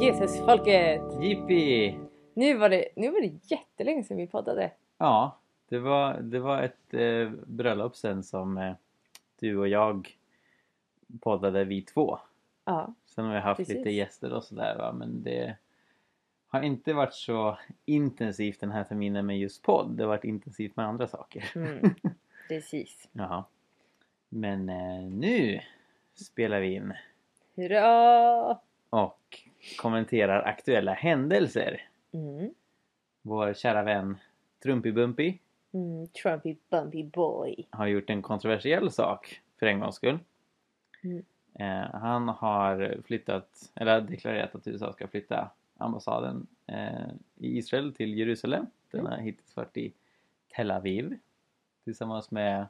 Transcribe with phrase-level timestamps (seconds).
[0.00, 1.02] Jesusfolket!
[1.22, 1.98] Jippi!
[2.34, 4.70] Nu var, det, nu var det jättelänge sedan vi poddade.
[4.98, 5.38] Ja,
[5.68, 8.72] det var, det var ett eh, bröllop sen som eh,
[9.40, 10.16] du och jag
[11.20, 12.18] poddade vi två.
[12.64, 13.74] Ja, Sen har vi haft Precis.
[13.76, 15.56] lite gäster och sådär va, men det
[16.48, 19.90] har inte varit så intensivt den här terminen med just podd.
[19.90, 21.44] Det har varit intensivt med andra saker.
[21.54, 21.94] mm,
[22.48, 23.08] precis.
[23.12, 23.44] Jaha.
[24.28, 25.60] Men eh, nu
[26.14, 26.92] spelar vi in
[27.56, 28.58] Hurra!
[28.90, 29.40] och
[29.78, 31.82] kommenterar aktuella händelser.
[32.12, 32.50] Mm.
[33.22, 34.16] Vår kära vän
[34.62, 35.38] Trumpy Bumpy
[35.74, 37.66] Mm, Trumpy Bumpy Boy.
[37.70, 40.18] har gjort en kontroversiell sak för en gångs skull.
[41.02, 41.24] Mm.
[41.54, 48.18] Eh, han har flyttat, eller deklarerat att USA ska flytta ambassaden eh, i Israel till
[48.18, 48.66] Jerusalem.
[48.90, 49.12] Den Mm.
[49.12, 49.92] har hittills varit i
[50.56, 51.18] Tel Aviv
[51.84, 52.66] tillsammans med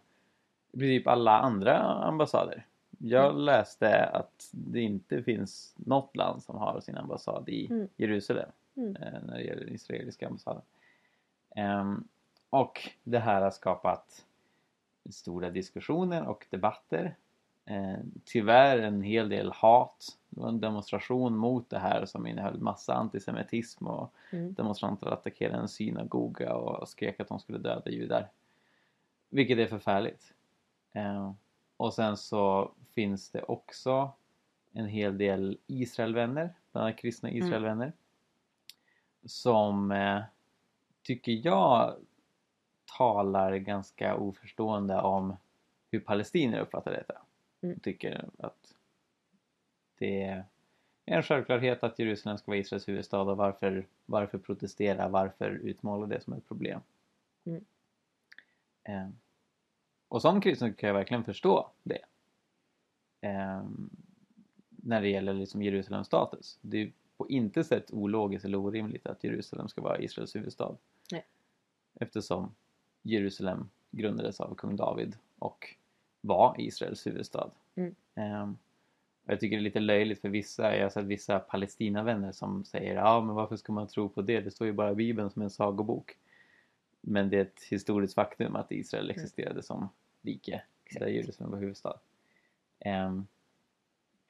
[0.73, 2.67] i princip alla andra ambassader.
[2.99, 3.37] Jag Mm.
[3.41, 7.89] läste att det inte finns något land som har sin ambassad i Mm.
[7.97, 8.97] Jerusalem Mm.
[8.97, 10.63] eh, när det gäller den israeliska ambassaden.
[11.57, 12.09] Ehm,
[12.51, 14.25] och det här har skapat
[15.11, 17.17] stora diskussioner och debatter.
[17.65, 20.19] Eh, tyvärr en hel del hat.
[20.29, 24.55] Det var en demonstration mot det här som innehöll massa antisemitism och Mm.
[24.55, 28.29] demonstranter attackerade en synagoga och skrek att de skulle döda judar.
[29.29, 30.35] Vilket är förfärligt.
[30.93, 31.33] Eh,
[31.77, 34.13] och sen så finns det också
[34.73, 37.43] en hel del Israelvänner, bland annat kristna Mm.
[37.43, 37.93] Israelvänner.
[39.25, 40.23] Som eh,
[41.03, 41.97] tycker jag
[42.99, 45.37] talar ganska oförstående om
[45.91, 47.15] hur palestinier uppfattar detta.
[47.61, 47.81] Mm.
[47.81, 48.75] Tycker att
[49.99, 50.45] det är
[51.05, 56.21] en självklarhet att Jerusalem ska vara Israels huvudstad och varför, varför protestera, varför utmåla det
[56.21, 56.81] som ett problem.
[57.45, 57.65] Mm.
[58.85, 59.09] Eh,
[60.09, 62.05] och som kristen kan jag verkligen förstå det.
[63.21, 63.63] Eh,
[64.69, 66.59] när det gäller liksom Jerusalems status.
[66.61, 70.77] Det är på inte sätt ologiskt eller orimligt att Jerusalem ska vara Israels huvudstad.
[71.13, 71.27] Nej.
[71.95, 72.55] Eftersom
[73.03, 75.75] Jerusalem grundades av kung David och
[76.21, 77.51] var Israels huvudstad.
[77.75, 77.95] Mm.
[78.15, 78.59] Ehm,
[79.25, 82.65] och jag tycker det är lite löjligt för vissa, jag har sett vissa Palestinavänner som
[82.65, 84.41] säger ja men varför ska man tro på det?
[84.41, 86.17] Det står ju bara i Bibeln som en sagobok.
[87.01, 89.89] Men det är ett historiskt faktum att Israel existerade som
[90.23, 90.65] rike Mm.
[90.85, 91.01] Exakt.
[91.01, 91.99] där Jerusalem var huvudstad.
[92.81, 93.27] Ehm,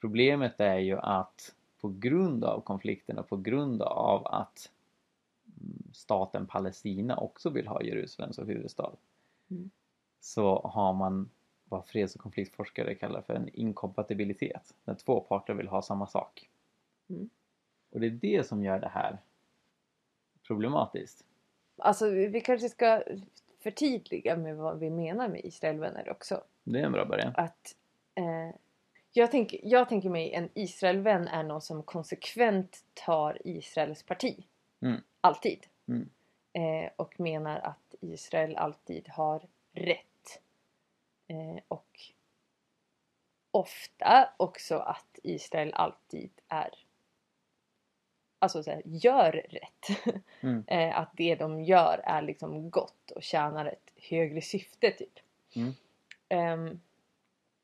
[0.01, 4.71] problemet är ju att på grund av konflikten och på grund av att
[5.61, 8.91] mm, staten Palestina också vill ha Jerusalem som huvudstad
[9.51, 9.69] Mm.
[10.19, 11.29] så har man
[11.63, 16.49] vad freds och konfliktforskare kallar för en inkompatibilitet när två parter vill ha samma sak.
[17.09, 17.29] Mm.
[17.89, 19.17] Och det är det som gör det här
[20.47, 21.25] problematiskt.
[21.77, 23.03] Alltså vi vi kanske ska
[23.59, 26.43] förtydliga med vad vi menar med Israelvänner också.
[26.63, 27.33] Det är en bra början.
[27.35, 27.75] Att
[28.15, 28.55] eh,
[29.11, 34.43] jag, tänker, jag tänker mig en Israelvän är någon som konsekvent tar Israels parti.
[34.81, 35.01] Mm.
[35.21, 35.67] Alltid.
[35.87, 36.09] Mm.
[36.53, 40.41] Eh, och menar att Israel alltid har rätt.
[41.27, 41.99] Eh, och
[43.51, 46.69] ofta också att Israel alltid är
[48.41, 50.13] Alltså så här, gör rätt.
[50.41, 50.63] Mm.
[50.67, 55.19] eh, att det de gör är liksom gott och tjänar ett högre syfte typ.
[55.55, 55.73] Mm.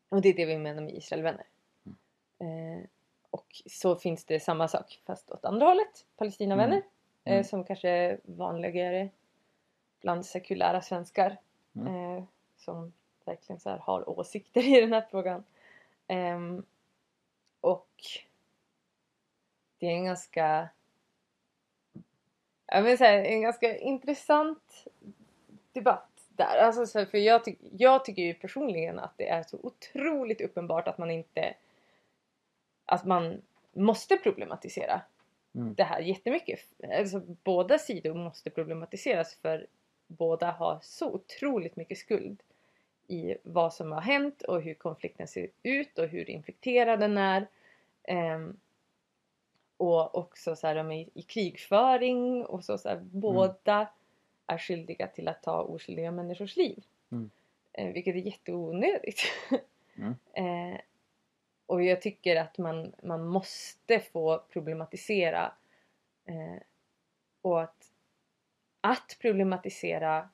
[0.10, 1.46] Och det är det vi menar med Israelvänner.
[2.40, 2.86] Eh,
[3.30, 6.06] och så finns det samma sak fast åt andra hållet.
[6.16, 6.78] Palestinavänner.
[6.78, 6.88] Mm.
[7.24, 7.40] Mm.
[7.40, 9.10] Eh, som kanske är vanligare
[10.02, 11.38] bland sekulära svenskar.
[11.76, 12.18] Mm.
[12.18, 12.24] Eh,
[12.58, 12.94] som
[13.26, 15.44] verkligen så har åsikter i den här frågan.
[16.08, 16.66] Ehm,
[17.62, 17.90] och
[19.80, 20.70] det är en ganska
[22.68, 24.86] jag vill säga, en ganska intressant
[25.74, 26.58] debatt där.
[26.58, 30.88] Alltså, så för jag, ty- jag tycker ju personligen att det är så otroligt uppenbart
[30.88, 31.54] att man inte
[32.86, 33.42] att man
[33.74, 35.02] måste problematisera
[35.56, 35.74] Mm.
[35.76, 36.60] det här jättemycket.
[37.00, 39.68] Alltså, båda sidor måste problematiseras för
[40.08, 42.44] båda har så otroligt mycket skuld
[43.08, 47.48] i vad som har hänt och hur konflikten ser ut och hur infekterad den är.
[48.04, 48.60] Ehm,
[49.78, 53.88] och också så här, de är i, i krigföring och så, så här, båda
[54.48, 56.84] är skyldiga till att ta oskyldiga människors liv.
[57.12, 57.30] Mm.
[57.74, 59.22] Eh, vilket är jätteonödigt.
[59.98, 60.16] Mm.
[60.34, 60.80] eh,
[61.66, 65.54] och jag tycker att man, man måste få problematisera
[66.26, 66.62] eh,
[67.42, 67.92] och att,
[68.82, 70.30] att problematisera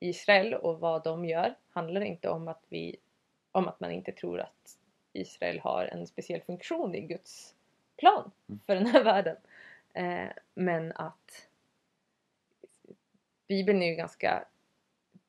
[0.00, 2.96] Israel och vad de gör handlar inte om att, vi,
[3.52, 4.78] om att man inte tror att
[5.12, 7.54] Israel har en speciell funktion i Guds
[7.96, 8.60] plan Mm.
[8.66, 9.36] för den här världen.
[9.94, 11.48] Eh, men att
[13.52, 14.44] Bibeln är ju ganska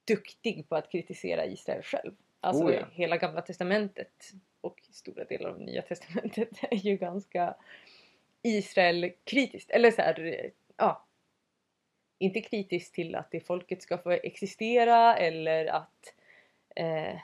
[0.07, 2.11] duktig på att kritisera Israel själv.
[2.39, 2.85] Alltså Oh ja.
[2.91, 4.31] hela gamla testamentet
[4.61, 7.55] och stora delar av nya testamentet är ju ganska
[8.41, 9.71] Israel kritiskt.
[9.71, 11.05] Eller så här, ja.
[12.17, 16.13] Inte kritiskt till att det folket ska få existera eller att
[16.75, 17.19] eh,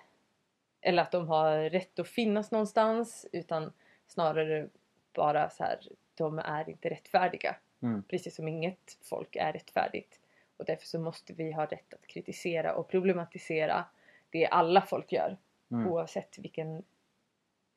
[0.82, 3.74] eller att de har rätt att finnas någonstans utan
[4.08, 4.70] snarare
[5.14, 5.80] bara så här,
[6.16, 7.56] de är inte rättfärdiga.
[7.82, 8.04] Mm.
[8.04, 10.19] Precis som inget folk är rättfärdigt.
[10.60, 13.86] Och därför så måste vi ha rätt att kritisera och problematisera
[14.30, 15.38] det alla folk gör.
[15.72, 15.88] Mm.
[15.88, 16.84] Oavsett vilken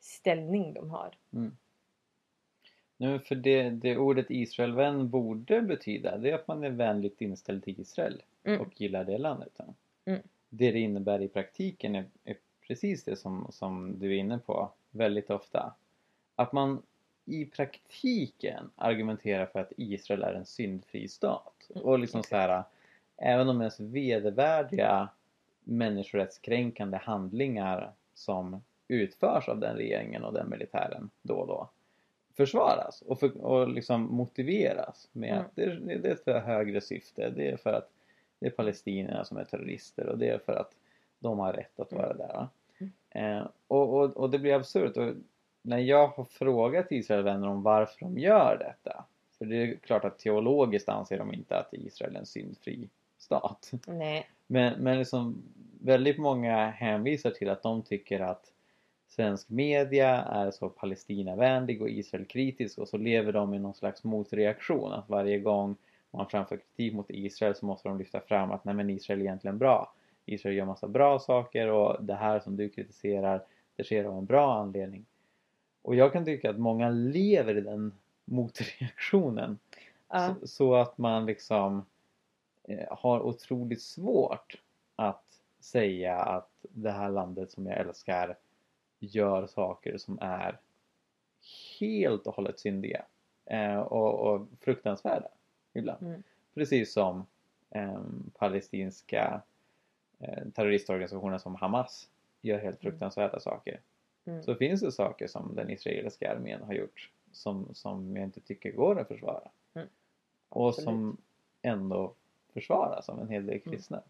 [0.00, 1.14] ställning de har.
[1.32, 1.56] Mm.
[2.96, 7.64] Nu för det, det ordet Israelvän borde betyda det är att man är vänligt inställd
[7.64, 8.60] till Israel Mm.
[8.60, 9.60] och gillar det landet.
[10.04, 10.22] Mm.
[10.48, 12.36] Det det innebär i praktiken är, är
[12.66, 15.74] precis det som, som du är inne på väldigt ofta.
[16.34, 16.82] Att man
[17.24, 21.70] i praktiken argumenterar för att Israel är en syndfri stat.
[21.74, 22.64] Mm, Och liksom så här,
[23.22, 25.08] även de mest vedervärdiga
[25.64, 31.68] människorättskränkande handlingar som utförs av den regeringen och den militären då och då
[32.36, 35.40] försvaras och, för, och liksom motiveras med Mm.
[35.44, 37.30] att det, är- det är för högre syfte.
[37.30, 37.88] Det är för att
[38.38, 40.72] det är palestinierna som är terrorister och det är för att
[41.18, 42.28] de har rätt att vara där.
[42.28, 42.48] Va?
[42.78, 42.92] Mm.
[43.38, 44.96] Eh, och, och, och det blir absurt.
[44.96, 45.14] Och
[45.62, 49.04] när jag har frågat Israelvänner om varför de gör detta.
[49.38, 52.88] För det är klart att teologiskt anser de inte att Israel är en syndfri
[53.22, 53.70] stat.
[53.86, 54.28] Nej.
[54.46, 55.42] Men, men liksom
[55.80, 58.52] väldigt många hänvisar till att de tycker att
[59.08, 64.92] svensk media är så Palestinavänlig och Israelkritisk och så lever de i någon slags motreaktion.
[64.92, 65.76] Att varje gång
[66.10, 69.24] man framför kritik mot Israel så måste de lyfta fram att nej men Israel är
[69.24, 69.94] egentligen bra.
[70.26, 73.42] Israel gör massa bra saker och det här som du kritiserar
[73.76, 75.04] det sker av en bra anledning.
[75.82, 77.92] Och jag kan tycka att många lever i den
[78.24, 79.58] motreaktionen.
[80.08, 80.34] Ja.
[80.40, 81.84] Så, så att man liksom
[82.90, 84.62] har otroligt svårt
[84.96, 88.36] att säga att det här landet som jag älskar
[88.98, 90.60] gör saker som är
[91.80, 93.04] helt och hållet syndiga
[93.46, 95.28] eh, och, och fruktansvärda
[95.72, 96.06] ibland.
[96.06, 96.22] Mm.
[96.54, 97.26] Precis som
[97.70, 98.02] eh,
[98.38, 99.42] palestinska
[100.18, 102.08] eh, terroristorganisationer som Hamas
[102.40, 102.92] gör helt Mm.
[102.92, 103.80] fruktansvärda saker.
[104.24, 104.42] Mm.
[104.42, 108.72] Så finns det saker som den israeliska armén har gjort som, som jag inte tycker
[108.72, 109.50] går att försvara.
[109.74, 109.88] Mm.
[110.48, 111.16] Och som
[111.62, 112.14] ändå
[112.52, 114.02] försvaras av en hel del kristna.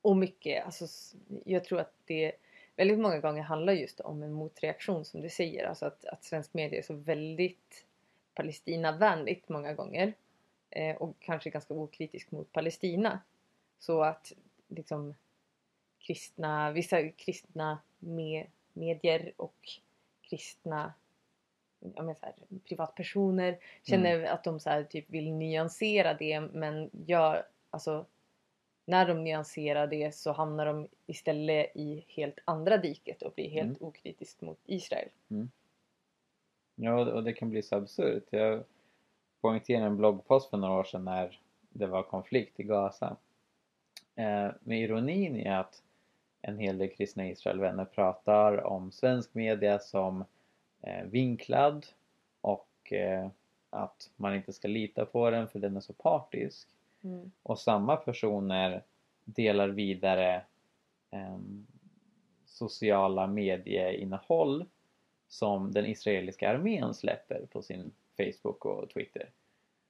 [0.00, 2.32] Och mycket, alltså, jag tror att det
[2.76, 5.66] väldigt många gånger handlar just om en motreaktion som du säger.
[5.66, 7.84] Alltså att, att svensk media är så väldigt
[8.34, 10.12] Palestinavänligt många gånger.
[10.70, 13.20] Eh, och kanske ganska okritisk mot Palestina.
[13.78, 14.32] Så att
[14.68, 15.14] liksom
[15.98, 19.68] kristna, vissa kristna me, medier och
[20.22, 20.92] kristna
[21.96, 22.34] ja, men så här,
[22.68, 28.06] privatpersoner känner att de så här, typ vill nyansera det men gör alltså
[28.84, 33.82] när de nyanserar det så hamnar de istället i helt andra diket och blir helt
[33.82, 35.08] okritiskt mot Israel.
[36.74, 38.24] Ja, och- det kan bli så absurt.
[38.30, 38.64] Jag
[39.40, 41.40] poängterade en bloggpost för några år sedan när
[41.70, 43.16] det var konflikt i Gaza.
[44.14, 45.82] Eh, med ironin är att
[46.42, 50.24] en hel del kristna Israelvänner pratar om svensk media som
[51.04, 51.86] vinklad
[52.40, 53.28] och eh,
[53.70, 56.68] att man inte ska lita på den för den är så partisk.
[57.42, 58.82] Och samma personer
[59.24, 60.44] delar vidare
[61.10, 61.66] em,
[62.46, 64.64] sociala medieinnehåll
[65.28, 69.30] som den israeliska armén släpper på sin Facebook och Twitter.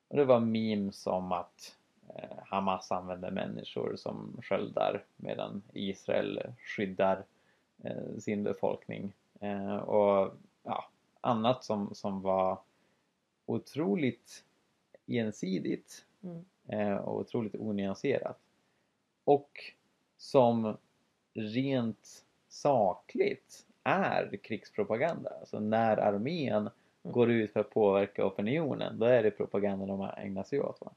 [0.09, 1.77] Och det var memes om att
[2.15, 7.25] eh, Hamas använder människor som sköldar medan Israel skyddar
[7.85, 9.13] eh, sin befolkning.
[9.41, 10.35] Eh, och
[10.69, 10.89] ja,
[11.21, 12.59] annat som, som var
[13.47, 14.45] otroligt
[15.07, 16.45] ensidigt Mm.
[16.69, 18.39] eh, och otroligt onyanserat.
[19.25, 19.51] Och
[20.17, 20.77] som
[21.35, 25.31] rent sakligt är krigspropaganda.
[25.31, 26.71] Alltså när armén
[27.03, 27.13] Mm.
[27.13, 30.81] går ut för att påverka opinionen, då är det propaganda de ägnar sig åt.
[30.81, 30.93] Va?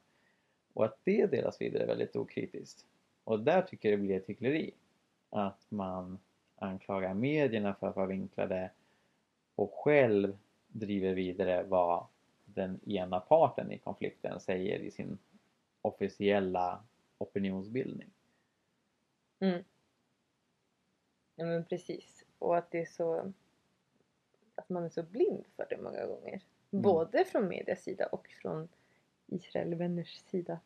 [0.74, 2.86] Och att det delas vidare är väldigt okritiskt.
[3.24, 4.72] Och där tycker jag det blir ett hyckleri.
[5.30, 6.20] Att man
[6.56, 8.72] anklagar medierna för att vara vinklade
[9.55, 12.05] och själv driver vidare vad
[12.46, 15.17] den ena parten i konflikten säger i sin
[15.81, 16.84] officiella
[17.17, 18.10] opinionsbildning.
[19.39, 19.63] Mm.
[21.36, 22.25] Ja men precis.
[22.39, 23.34] Och att det är så
[24.55, 26.41] att man är så blind för det många gånger.
[26.72, 26.81] Mm.
[26.81, 28.70] Både från medias sida och från
[29.27, 30.60] Israelvänners sida.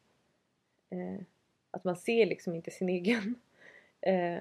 [0.90, 1.22] Eh,
[1.72, 3.36] att man ser liksom inte sin egen
[4.02, 4.40] eh,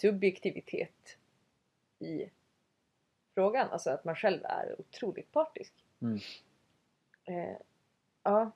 [0.00, 1.18] subjektivitet
[1.98, 2.30] i
[3.36, 3.70] frågan.
[3.70, 5.72] Alltså att man själv är otroligt partisk.
[6.00, 6.18] Mm.
[7.24, 7.56] Eh,
[8.22, 8.50] ja.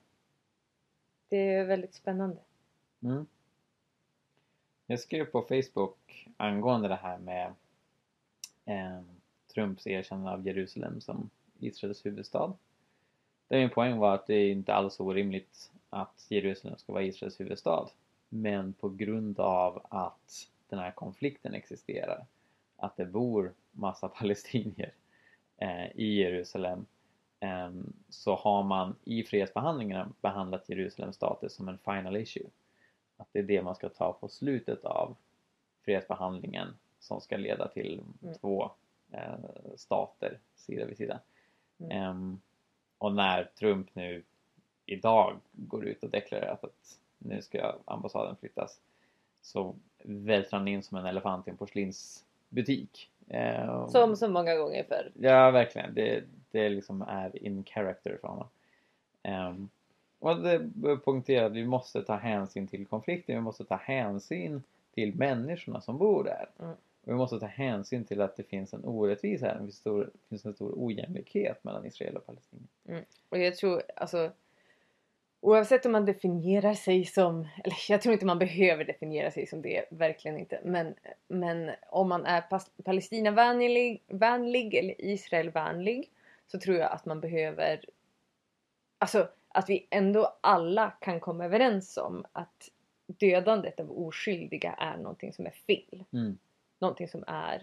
[1.29, 2.41] Det är väldigt spännande.
[3.03, 3.27] Mm.
[4.87, 7.55] Jag skrev på Facebook angående det här med
[8.65, 9.01] eh,
[9.55, 12.53] Trumps erkännande av Jerusalem som Israels huvudstad.
[13.49, 17.41] det min poäng var att det är inte alls orimligt att Jerusalem ska vara Israels
[17.41, 17.89] huvudstad.
[18.29, 22.27] Men på grund av att den här konflikten existerar,
[22.77, 24.93] att det bor massa palestinier
[25.57, 26.87] eh, i Jerusalem,
[27.41, 27.71] eh,
[28.09, 32.47] så har man i fredsförhandlingarna behandlat Jerusalems status som en final issue.
[33.17, 35.17] Att det är det man ska ta på slutet av
[35.85, 38.35] fredsförhandlingen som ska leda till Mm.
[38.35, 38.71] två
[39.13, 39.35] eh,
[39.77, 41.21] stater sida vid sida.
[41.79, 41.91] Mm.
[41.91, 42.41] Ehm,
[42.99, 44.23] och när Trump nu
[44.87, 48.81] idag går ut och deklarerar att nu ska ambassaden flyttas
[49.43, 49.75] så
[50.05, 53.11] vältrar han in som en elefant i en porslinsbutik.
[53.31, 55.13] Ehm, Som så många gånger förr.
[55.15, 55.95] Ja, verkligen.
[55.95, 58.49] Det, det liksom är in character för honom.
[59.23, 59.71] Um,
[60.19, 60.71] och det
[61.05, 63.35] poängterar att vi måste ta hänsyn till konflikten.
[63.35, 64.63] Vi måste ta hänsyn
[64.95, 66.49] till människorna som bor där.
[66.59, 66.71] Mm.
[67.03, 69.55] Och vi måste ta hänsyn till att det finns en orättvisa här.
[69.55, 72.63] Det finns, stor, finns en stor ojämlikhet mellan Israel och Palestina.
[73.29, 74.31] Och jag tror alltså
[75.43, 79.63] Oavsett om man definierar sig som, eller jag tror inte man behöver definiera sig som
[79.63, 80.61] det, verkligen inte.
[80.65, 80.95] Men,
[81.29, 82.45] men om man är
[82.83, 86.11] Palestinavänlig vänlig eller Israelvänlig
[86.47, 87.85] så tror jag att man behöver,
[88.99, 92.71] alltså att vi ändå alla kan komma överens om att
[93.07, 96.05] dödandet av oskyldiga är någonting som är fel.
[96.13, 96.39] Mm.
[96.79, 97.63] Någonting som är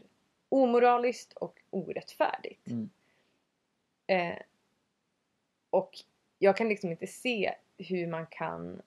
[0.49, 2.67] omoraliskt och orättfärdigt.
[2.67, 2.89] Mm.
[4.07, 4.37] Eh,
[5.69, 5.91] och
[6.39, 8.81] jag kan liksom inte se hur man kan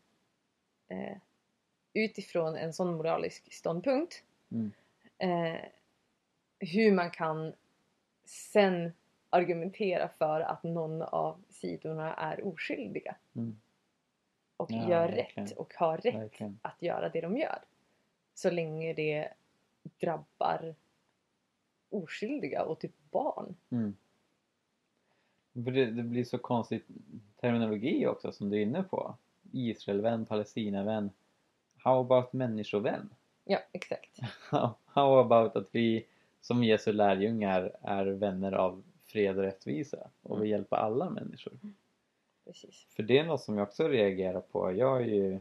[0.88, 1.16] eh,
[1.92, 4.72] utifrån en sån moralisk ståndpunkt Mm.
[5.18, 5.60] eh,
[6.58, 7.52] hur man kan
[8.24, 8.92] sen
[9.30, 13.60] argumentera för att någon av sidorna är oskyldiga Mm.
[14.56, 15.46] och Ja, gör verkligen.
[15.48, 16.58] rätt och har rätt Verkligen.
[16.62, 17.58] att göra det de gör.
[18.34, 19.28] Så länge det
[20.00, 20.74] drabbar
[21.90, 23.56] oskyldiga och typ barn.
[23.70, 23.96] Mm.
[25.52, 26.82] Det, det blir så konstig
[27.40, 29.14] terminologi också som du är inne på.
[29.52, 31.10] Israelvän, Palestinavän.
[31.76, 33.10] How about människovän?
[33.44, 34.18] Ja, exakt.
[34.86, 36.06] How, about att vi
[36.40, 40.48] som Jesu lärjungar är vänner av fred och rättvisa och vi Mm.
[40.50, 41.52] hjälper alla människor.
[42.44, 42.86] Precis.
[42.90, 44.72] För det är något som jag också reagerar på.
[44.72, 45.38] Jag har ju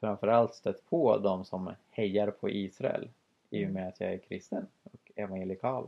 [0.00, 3.08] framförallt stött på de som hejar på Israel
[3.50, 3.72] i och Mm.
[3.74, 5.86] med att jag är kristen och evangelikal.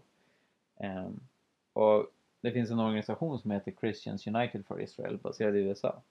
[0.76, 1.20] Ehm,
[1.72, 2.06] och
[2.42, 6.02] det finns en organisation som heter Christians United for Israel baserad i USA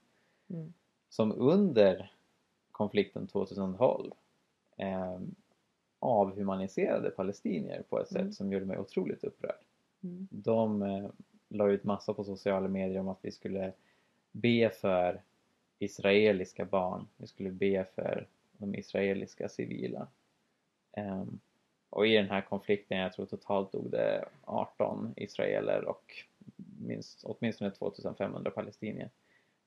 [0.48, 0.74] Mm.
[1.10, 2.12] som under
[2.72, 4.12] konflikten 2012
[4.78, 5.36] ehm,
[6.00, 8.34] avhumaniserade palestinier på ett sätt Mm.
[8.34, 9.60] som gjorde mig otroligt upprörd.
[10.04, 10.28] Mm.
[10.32, 11.10] De eh,
[11.50, 13.74] la ut massa på sociala medier om att vi skulle
[14.32, 15.22] be för
[15.80, 17.08] israeliska barn.
[17.18, 20.08] Vi skulle be för de israeliska civila.
[20.92, 21.40] Ehm,
[21.92, 26.14] och i den här konflikten, jag tror totalt dog det 18 israeler och
[26.88, 29.10] minst, åtminstone 2500 palestinier.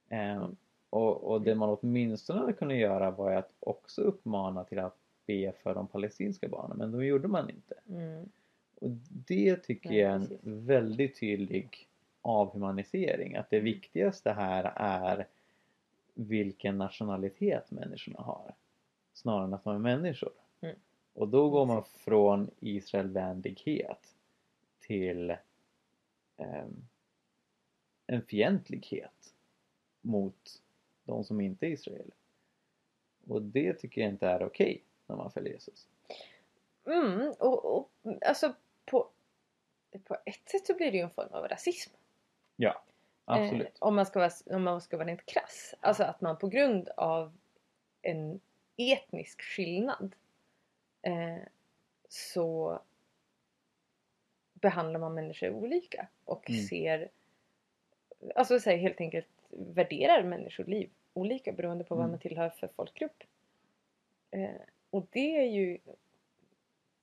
[0.08, 0.56] Ehm,
[0.90, 5.52] och, och det man åtminstone hade kunnat göra var att också uppmana till att be
[5.62, 7.74] för de palestinska barnen, men det gjorde man inte.
[7.88, 8.28] Mm.
[8.80, 10.40] Och det tycker Nej, jag är en precis.
[10.44, 11.88] väldigt tydlig
[12.22, 13.36] avhumanisering.
[13.36, 15.26] Att det viktigaste här är
[16.14, 18.54] vilken nationalitet människorna har.
[19.12, 20.32] Snarare än att de är människor.
[21.14, 24.14] Och då går man från Israelvänlighet
[24.80, 25.36] till
[26.36, 26.86] ehm,
[28.06, 29.34] en fientlighet
[30.00, 30.62] mot
[31.04, 32.14] de som inte är israeler.
[33.28, 35.88] Och det tycker jag inte är okej när man följer Jesus.
[36.86, 37.90] Mm, och, och
[38.26, 38.54] alltså
[38.84, 39.08] på,
[40.04, 41.92] på ett sätt så blir det ju en form av rasism.
[42.56, 42.82] Ja,
[43.24, 43.66] absolut.
[43.66, 45.74] Eh, om, man ska vara, om man ska vara rent krass.
[45.80, 47.38] Alltså att man på grund av
[48.02, 48.40] en
[48.76, 50.14] etnisk skillnad
[51.04, 51.38] eh,
[52.08, 52.78] så
[54.54, 56.62] behandlar man människor olika och Mm.
[56.62, 57.08] ser
[58.34, 62.10] alltså så här, helt enkelt värderar människoliv olika beroende på vad Mm.
[62.10, 63.24] man tillhör för folkgrupp.
[64.30, 64.50] Eh,
[64.90, 65.78] och det är ju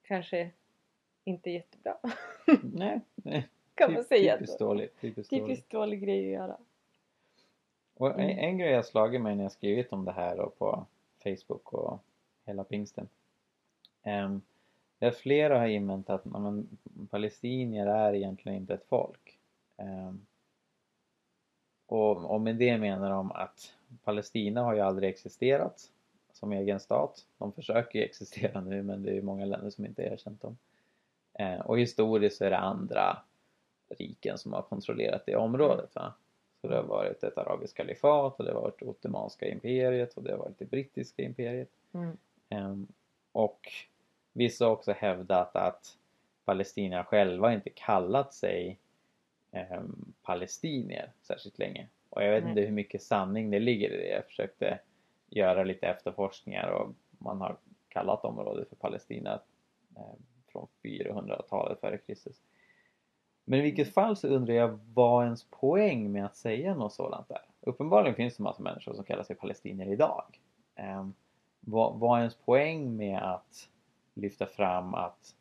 [0.03, 0.51] kanske
[1.24, 1.98] inte jättebra
[2.63, 3.48] Nej, nej.
[3.75, 4.34] kan man säga.
[4.38, 4.65] Typiskt då.
[4.67, 5.01] dåligt.
[5.01, 5.29] Typiskt.
[5.29, 6.58] Typiskt dålig grej att göra.
[7.93, 8.38] Och en, Mm.
[8.39, 10.86] en grej jag slagit mig när jag skrivit om det här och på
[11.24, 12.00] Facebook och
[12.46, 13.10] hela pingsten.
[14.03, 14.41] Um,
[15.00, 16.77] där flera har invänt att men,
[17.10, 19.39] palestinier är egentligen inte ett folk.
[19.77, 20.25] Ehm,
[21.86, 25.91] och, och med det menar de att Palestina har ju aldrig existerat
[26.34, 27.25] som egen stat.
[27.38, 30.58] De försöker ju existera nu men det är ju många länder som inte erkänt dem.
[31.34, 33.17] Eh, och historiskt så är det andra
[33.89, 35.96] riken som har kontrollerat det området.
[35.96, 36.13] Va?
[36.62, 40.24] Så det har varit ett arabiskt kalifat och det har varit det ottomanska imperiet och
[40.24, 41.70] det har varit det brittiska imperiet.
[42.50, 42.88] Mm.
[43.31, 43.71] Och
[44.33, 45.97] vissa har också hävdat att
[46.45, 48.79] Palestina själva inte kallat sig
[49.51, 51.88] ehm, palestinier särskilt länge.
[52.09, 52.51] Och jag vet Nej.
[52.51, 54.09] inte hur mycket sanning det ligger i det.
[54.09, 54.79] Jag försökte
[55.29, 57.57] göra lite efterforskningar och man har
[57.89, 59.41] kallat området för Palestina
[59.97, 60.19] eh,
[60.51, 62.41] från 400-talet före Kristus.
[63.45, 67.31] Men i vilket fall så undrar jag vad ens poäng med att säga något sådant
[67.31, 67.41] är.
[67.61, 70.39] Uppenbarligen finns det massa människor som kallar sig palestinier idag.
[70.75, 71.07] Eh,
[71.62, 73.70] vad, vad är ens poäng med att
[74.13, 75.36] lyfta fram att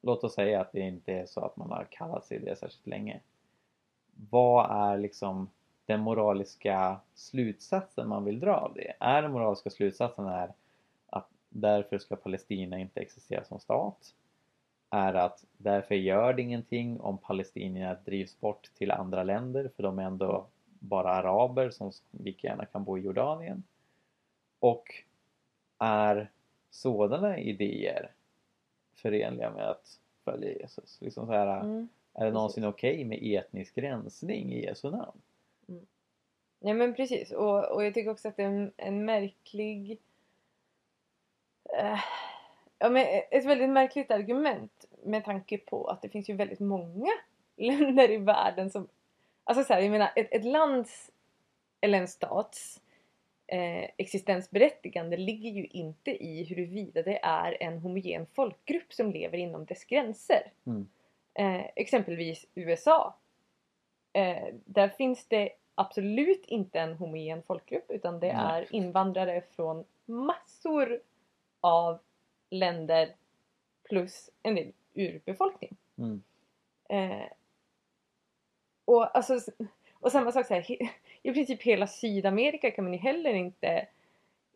[0.00, 2.86] låt oss säga att det inte är så att man har kallat sig det särskilt
[2.86, 3.20] länge.
[4.30, 5.50] Vad är liksom
[5.86, 8.92] den moraliska slutsatsen man vill dra av det?
[9.00, 10.52] Är den moraliska slutsatsen är
[11.06, 14.14] att därför ska Palestina inte existera som stat?
[14.90, 19.98] Är att därför gör det ingenting om palestinierna drivs bort till andra länder för de
[19.98, 23.62] är ändå bara araber som lika gärna kan bo i Jordanien?
[24.60, 24.84] Och
[25.78, 26.30] är
[26.70, 28.12] sådana idéer
[28.94, 31.00] förenliga med att följa Jesus?
[31.00, 31.88] Liksom så här, Mm.
[32.14, 35.20] är det någonsin okej med etnisk rensning i Jesu namn?
[36.60, 40.00] Ja men precis och, och jag tycker också att det är en, en märklig
[41.78, 41.98] eh,
[42.78, 47.10] ja, men ett väldigt märkligt argument med tanke på att det finns ju väldigt många
[47.56, 48.88] länder i världen som
[49.44, 51.10] alltså så här, jag menar ett, ett lands
[51.80, 52.80] eller en stats
[53.48, 59.64] eh, existensberättigande ligger ju inte i huruvida det är en homogen folkgrupp som lever inom
[59.64, 60.52] dess gränser.
[60.66, 60.88] Mm.
[61.34, 63.16] Eh, exempelvis USA.
[64.12, 68.62] Eh, där finns det absolut inte en homogen folkgrupp utan det Nej.
[68.62, 71.00] är invandrare från massor
[71.60, 71.98] av
[72.50, 73.14] länder
[73.88, 75.76] plus en del urbefolkning.
[75.98, 76.22] Mm.
[76.88, 77.28] Eh,
[78.84, 79.40] och, alltså,
[80.00, 80.90] och samma sak så här,
[81.22, 83.86] i princip hela Sydamerika kan man ju heller inte,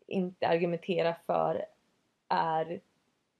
[0.07, 1.65] inte argumentera för
[2.29, 2.81] är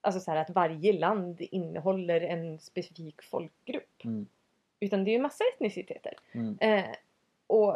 [0.02, 4.04] alltså så här, att varje land innehåller en specifik folkgrupp.
[4.04, 4.28] Mm.
[4.80, 6.14] Utan det är ju massa etniciteter.
[6.32, 6.58] Mm.
[6.60, 6.96] Eh,
[7.48, 7.74] och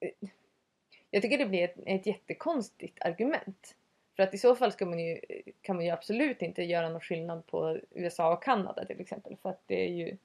[0.00, 0.28] eh,
[1.10, 3.76] jag tycker det blir ett, ett jättekonstigt argument.
[4.16, 5.20] För att i så fall man ju,
[5.60, 9.36] kan man ju absolut inte göra någon skillnad på USA och Kanada till exempel.
[9.42, 10.16] För att det är ju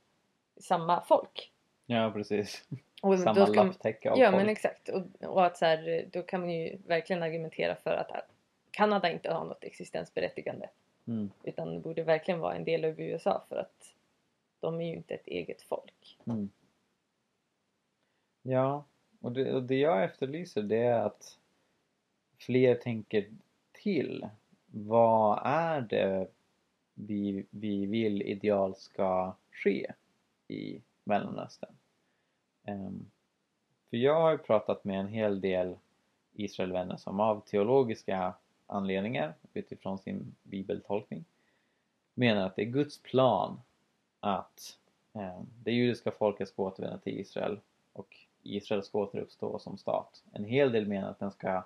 [0.57, 1.51] samma folk.
[1.85, 2.67] Ja precis.
[3.01, 4.41] Och Samma ska lapptäcke av Ja folk.
[4.41, 4.89] men exakt.
[4.89, 8.29] Och, och att så här, då kan man ju verkligen argumentera för att
[8.71, 10.69] Kanada inte har något existensberättigande.
[11.07, 11.31] Mm.
[11.43, 13.93] Utan det borde verkligen vara en del av USA för att
[14.59, 16.17] de är ju inte ett eget folk.
[16.25, 16.49] Mm.
[18.41, 18.85] Ja,
[19.21, 21.37] och det, och det jag efterlyser det är att
[22.37, 23.29] fler tänker
[23.71, 24.29] till.
[24.65, 26.27] Vad är det
[26.93, 29.91] vi, vi vill ideal ska ske
[30.47, 31.75] i Mellanöstern?
[32.65, 33.05] Ehm,
[33.89, 35.75] för jag har ju pratat med en hel del
[36.33, 38.33] Israelvänner som av teologiska
[38.67, 41.25] anledningar utifrån sin bibeltolkning
[42.13, 43.61] menar att det är Guds plan
[44.19, 44.77] att
[45.13, 47.59] ehm, det judiska folket ska återvända till Israel
[47.93, 50.23] och Israel ska återuppstå som stat.
[50.31, 51.63] En hel del menar att den ska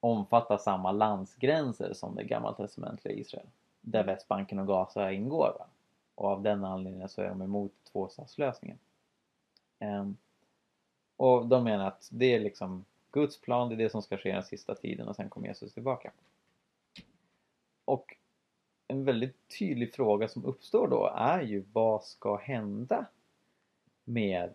[0.00, 3.46] omfatta samma landsgränser som det gammaltestamentliga Israel.
[3.80, 5.56] Där Västbanken och Gaza ingår.
[5.58, 5.66] Va?
[6.14, 8.78] Och av den anledningen så är de emot tvåstatslösningen.
[9.78, 10.16] Ehm,
[11.16, 14.32] och de menar att det är liksom Guds plan, det är det som ska ske
[14.32, 16.12] den sista tiden och sen kommer Jesus tillbaka.
[17.84, 18.16] Och
[18.88, 23.06] en väldigt tydlig fråga som uppstår då är ju vad ska hända
[24.04, 24.54] med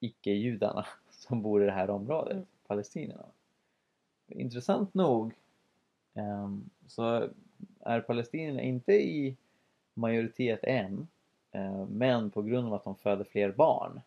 [0.00, 2.46] icke-judarna som bor i det här området, Mm.
[2.66, 3.26] palestinierna.
[4.28, 5.34] Intressant nog
[6.14, 7.28] ehm, så
[7.80, 9.36] är palestinierna inte i
[9.94, 11.08] majoritet än
[11.88, 14.00] men på grund av att de föder fler barn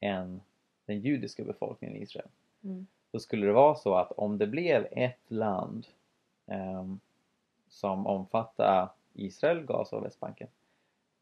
[0.00, 0.40] än
[0.86, 2.28] den judiska befolkningen i Israel
[2.66, 2.86] Mm.
[3.10, 5.86] så skulle det vara så att om det blev ett land
[6.46, 7.00] ehm,
[7.68, 10.48] som omfattar Israel, Gaza och Västbanken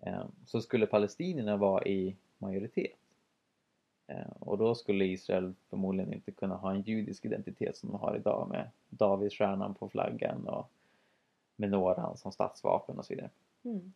[0.01, 2.99] ehm, så skulle palestinierna vara i majoritet.
[4.07, 8.17] Ehm, och då skulle Israel förmodligen inte kunna ha en judisk identitet som de har
[8.17, 10.71] idag med Davidsstjärnan på flaggan och
[11.57, 13.31] menoran som statsvapen och så vidare.
[13.63, 13.93] Mm.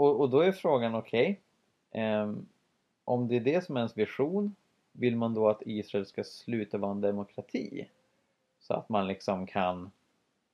[0.00, 1.40] Och, och då är frågan, okej,
[1.90, 2.46] ehm,
[3.04, 4.54] om det är det som är ens vision,
[4.92, 7.88] vill man då att Israel ska sluta vara en demokrati?
[8.60, 9.90] Så att man liksom kan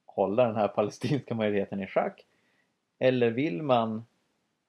[0.06, 2.26] hålla den här palestinska majoriteten i schack?
[2.98, 4.04] Eller vill man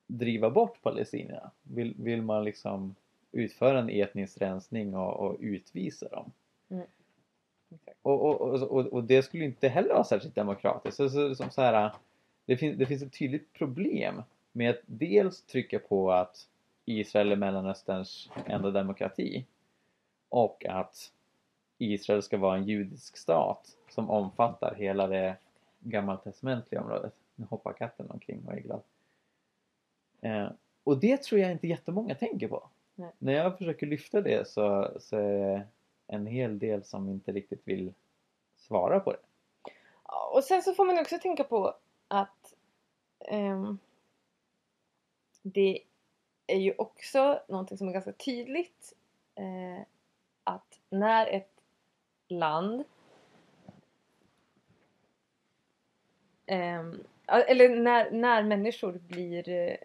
[0.07, 1.51] driva bort palestinierna?
[1.63, 2.95] Vill, vill man liksom
[3.31, 6.31] utföra en etnisk rensning och, och utvisa dem?
[7.75, 7.97] Exakt.
[8.01, 10.97] Och, och, och, och, det skulle inte heller vara särskilt demokratiskt.
[10.97, 11.91] Så, så, som så här,
[12.45, 14.23] det, fin, det finns ett tydligt problem
[14.57, 16.47] med att dels trycka på att
[16.85, 19.45] Israel är Mellanösterns enda demokrati
[20.29, 21.11] och att
[21.77, 25.37] Israel ska vara en judisk stat som omfattar hela det
[25.79, 27.13] gammaltestamentliga området.
[27.35, 28.81] Nu hoppar katten omkring och är glad.
[30.21, 30.49] Eh,
[30.83, 32.69] och det tror jag inte jättemånga tänker på.
[32.95, 33.11] Nej.
[33.17, 35.67] När jag försöker lyfta det så, så är det
[36.07, 37.93] en hel del som inte riktigt vill
[38.55, 39.19] svara på det.
[40.03, 41.75] Ja, Och sen så får man också tänka på
[42.07, 42.53] att
[43.19, 43.79] ehm,
[45.53, 45.79] det
[46.47, 48.93] är ju också någonting som är ganska tydligt
[49.35, 49.81] eh,
[50.43, 51.61] att när ett
[52.27, 52.83] land
[56.45, 56.83] eh,
[57.25, 59.77] eller när, när människor blir eh,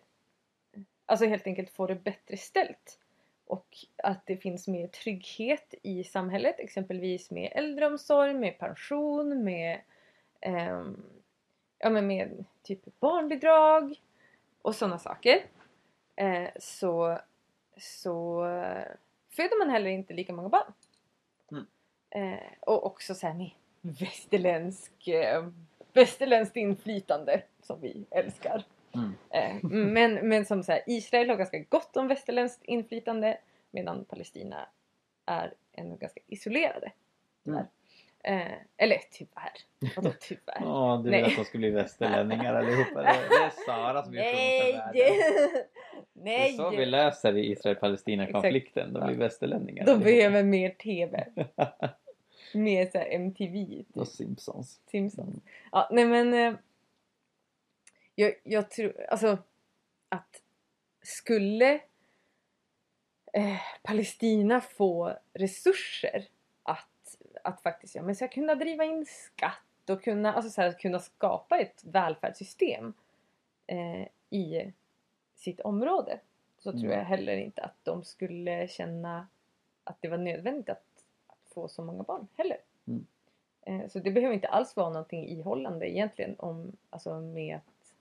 [1.07, 2.99] alltså helt enkelt får det bättre ställt
[3.47, 9.81] och att det finns mer trygghet i samhället exempelvis med äldreomsorg, med pension, med
[10.41, 11.03] ehm,
[11.79, 14.01] ja, men med typ barnbidrag
[14.63, 15.45] och sådana saker
[16.17, 17.19] eh, så,
[17.77, 18.45] så
[19.31, 20.73] föder man heller inte lika många barn.
[21.51, 21.67] Mm.
[22.11, 25.49] Eh, och också så här med västerländsk, eh,
[25.93, 28.65] västerländskt inflytande som vi älskar.
[28.95, 29.13] Mm.
[29.31, 33.39] Eh, men, men som så här, Israel har ganska gott om västerländskt inflytande
[33.71, 34.69] medan Palestina
[35.27, 36.93] är ändå ganska isolerade.
[37.45, 37.67] Tyvärr.
[38.25, 39.53] Eh, eller tyvärr.
[39.97, 40.57] Vadå tyvärr?
[40.61, 41.23] Ja, du Nej.
[41.23, 43.03] vill att de ska bli västerlänningar allihopa.
[43.03, 44.73] Det, är Saras vision Nej!
[44.73, 44.93] världen.
[46.15, 46.53] Det Nej!
[46.53, 48.93] är så vi löser Israel-Palestina-konflikten.
[48.93, 49.85] De blir västerlänningar.
[49.85, 50.05] De allihopa.
[50.05, 51.27] behöver mer TV.
[52.55, 53.85] Mer såhär MTV.
[53.95, 54.15] Och Typ.
[54.15, 54.81] Simpsons.
[54.91, 55.37] Simpsons.
[55.73, 56.35] Ja, nej men.
[56.35, 56.55] Eh,
[58.15, 59.39] jag, jag tror alltså
[60.09, 60.43] att
[61.03, 61.75] skulle
[63.33, 66.27] eh, Palestina få resurser
[67.45, 70.99] att, faktiskt ja, men ska kunna driva in skatt och kunna, alltså så här, kunna
[70.99, 72.93] skapa ett välfärdssystem
[73.67, 74.73] eh, i
[75.35, 76.21] sitt område
[76.59, 76.81] så Mm.
[76.81, 79.27] tror jag heller inte att de skulle känna
[79.85, 82.59] att det var nödvändigt att, att få så många barn heller.
[82.87, 83.07] Mm.
[83.63, 87.95] Eh, Så det behöver inte alls vara någonting ihållande egentligen om, alltså med att,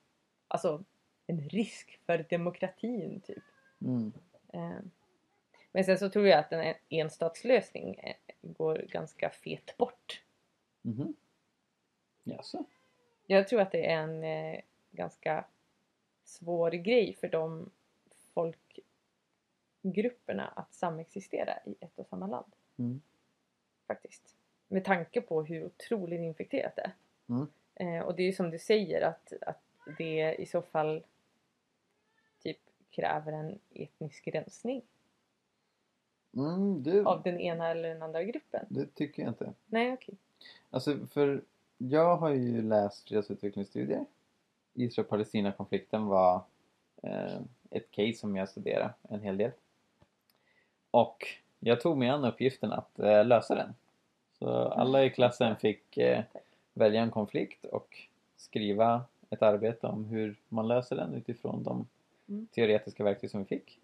[0.47, 0.83] alltså
[1.27, 3.43] en risk för demokratin typ.
[3.81, 4.13] Mm.
[4.53, 4.79] Eh,
[5.71, 10.23] Men sen så tror jag att en enstatslösning eh, går ganska fet bort.
[10.81, 11.15] Mhm.
[12.23, 12.65] Jaså?
[13.25, 14.59] Jag tror att det är en eh,
[14.91, 15.45] ganska
[16.23, 17.69] svår grej för de
[18.33, 22.55] folkgrupperna att samexistera i ett och samma land.
[22.77, 23.01] Mm.
[23.87, 24.35] Faktiskt.
[24.67, 26.93] Med tanke på hur otroligt infekterat det är.
[27.29, 27.47] Mm.
[27.75, 29.61] Eh, och det är ju som du säger att, att
[29.97, 31.03] det i så fall
[32.39, 34.81] typ kräver en etnisk rensning
[36.35, 38.65] Mm, du, av den ena eller den andra gruppen.
[38.69, 39.53] det tycker jag inte.
[39.65, 40.15] Nej okej.
[40.69, 41.41] Alltså, för
[41.77, 44.05] jag har ju läst fredsutvecklingsstudier.
[44.73, 46.41] Israel-Palestina-konflikten var
[47.03, 47.39] eh,
[47.69, 49.51] ett case som jag studerade en hel del.
[50.91, 51.27] Och
[51.59, 53.73] jag tog mig an uppgiften att eh, lösa den.
[54.39, 56.23] Så alla i klassen fick eh,
[56.73, 57.97] välja en konflikt och
[58.37, 61.87] skriva ett arbete om hur man löser den utifrån de
[62.27, 62.47] Mm.
[62.47, 63.79] teoretiska verktyg som vi fick.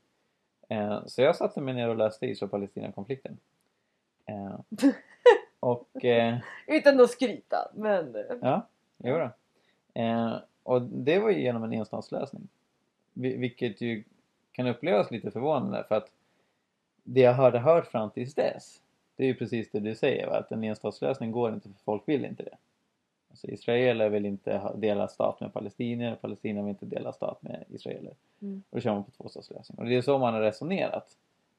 [0.69, 3.37] Eh, så jag satte mig ner och löste Israel-Palestina-konflikten.
[4.29, 4.55] Eh,
[5.59, 8.15] och eh, Utan att skryta men...
[8.15, 9.29] eh, Ja, jo då.
[10.01, 12.47] Eh, och det var ju genom en enstatslösning.
[13.13, 14.03] Vi- Vilket ju
[14.51, 16.11] kan upplevas lite förvånande för att
[17.03, 18.81] det jag hade hört fram tills dess
[19.15, 20.37] det är ju precis det du säger, va?
[20.37, 22.57] att en enstatslösning går inte för folk vill inte det.
[23.37, 28.13] Alltså israeler vill inte dela stat med palestinier, palestinier vill inte dela stat med israeler.
[28.41, 28.63] Mm.
[28.69, 29.77] Och då kör man på tvåstatslösning.
[29.77, 31.17] Och det är så man har resonerat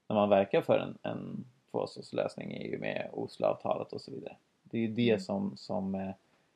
[0.09, 4.37] när man verkar för en, en tvåstatslösning i och med Osloavtalet och så vidare.
[4.63, 5.21] Det är ju det Mm.
[5.21, 6.11] som, som eh,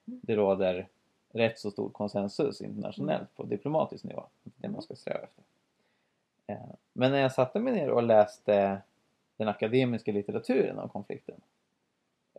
[0.04, 0.88] det råder
[1.32, 4.24] rätt så stor konsensus internationellt på diplomatisk nivå.
[4.42, 5.44] Det man ska sträva efter.
[6.46, 8.82] Eh, Men när jag satte mig ner och läste
[9.36, 11.40] den akademiska litteraturen om konflikten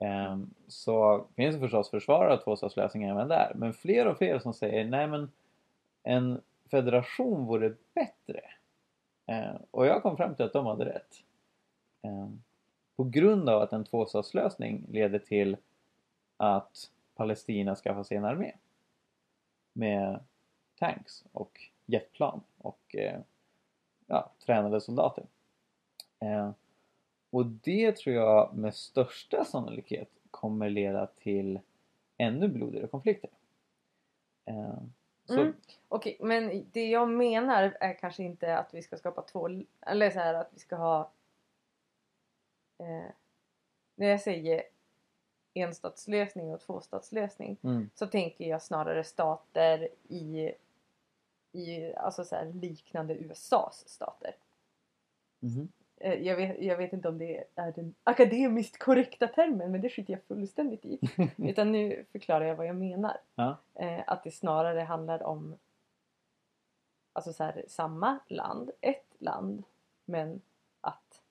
[0.03, 3.51] Ehm, så finns det förstås försvarare av tvåstatslösningen även där.
[3.55, 5.31] Men fler och fler som säger nej men
[6.03, 8.41] en federation vore bättre.
[9.25, 11.23] Eh, Och jag kom fram till att de hade rätt.
[12.01, 12.29] Eh,
[12.95, 15.57] På grund av att en tvåstatslösning leder till
[16.37, 18.51] att Palestina skaffar sig en armé.
[19.73, 20.19] Med
[20.79, 23.19] tanks och jetplan och eh,
[24.07, 25.23] ja, tränade soldater.
[26.19, 26.53] Ehm,
[27.33, 31.59] och det tror jag med största sannolikhet kommer leda till
[32.17, 33.29] ännu blodigare konflikter.
[34.45, 34.83] Eh,
[35.29, 35.53] Mm.
[35.87, 39.49] Okej, men det jag menar är kanske inte att vi ska skapa två...
[39.81, 41.11] Eller så här att vi ska ha...
[42.77, 43.11] Eh,
[43.95, 44.63] när jag säger
[45.53, 50.51] enstatslösning och tvåstatslösning mm, så tänker jag snarare stater i,
[51.51, 54.35] i alltså så här liknande USAs stater.
[55.39, 55.71] mhm.
[56.03, 59.89] Eh, Jag vet, jag vet inte om det är den akademiskt korrekta termen men det
[59.89, 60.99] skiter jag fullständigt i.
[61.37, 63.17] Utan nu förklarar jag vad jag menar.
[63.35, 63.57] Ja.
[63.73, 65.57] Eh, att det snarare handlar om
[67.13, 69.63] alltså så här, samma land, ett land
[70.05, 70.41] men
[70.81, 71.21] att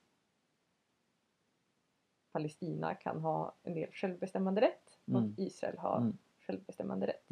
[2.33, 5.35] Palestina kan ha en del självbestämmande rätt och Mm.
[5.39, 6.19] Israel har Mm.
[6.47, 7.25] självbestämmande rätt.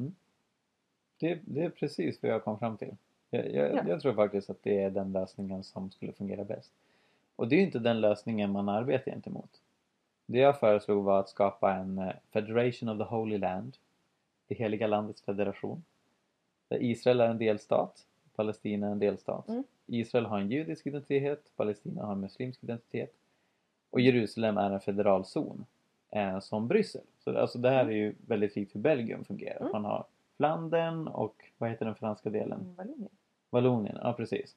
[1.18, 2.96] Det, det är precis vad jag kom fram till.
[3.31, 3.83] Jag, jag, Ja.
[3.88, 6.72] jag tror faktiskt att det är den lösningen som skulle fungera bäst.
[7.40, 9.50] Och det är ju inte den lösningen man arbetar gentemot.
[10.26, 13.76] Det jag föreslog var att skapa en eh, Federation of the Holy Land,
[14.48, 15.85] det heliga landets federation.
[16.68, 19.48] Där Israel är en delstat, Palestina är en delstat.
[19.48, 19.64] Mm.
[19.87, 23.14] Israel har en judisk identitet, Palestina har en muslimsk identitet.
[23.90, 25.64] Och Jerusalem är en federalzon
[26.11, 27.05] eh, som Bryssel.
[27.24, 29.61] Så alltså det här är ju väldigt likt hur Belgien fungerar.
[29.61, 29.72] Mm.
[29.72, 30.05] Man har
[30.37, 32.61] Flandern och vad heter den franska delen?
[32.61, 33.11] Mm, Vallonien.
[33.50, 34.57] Vallonien, ja precis.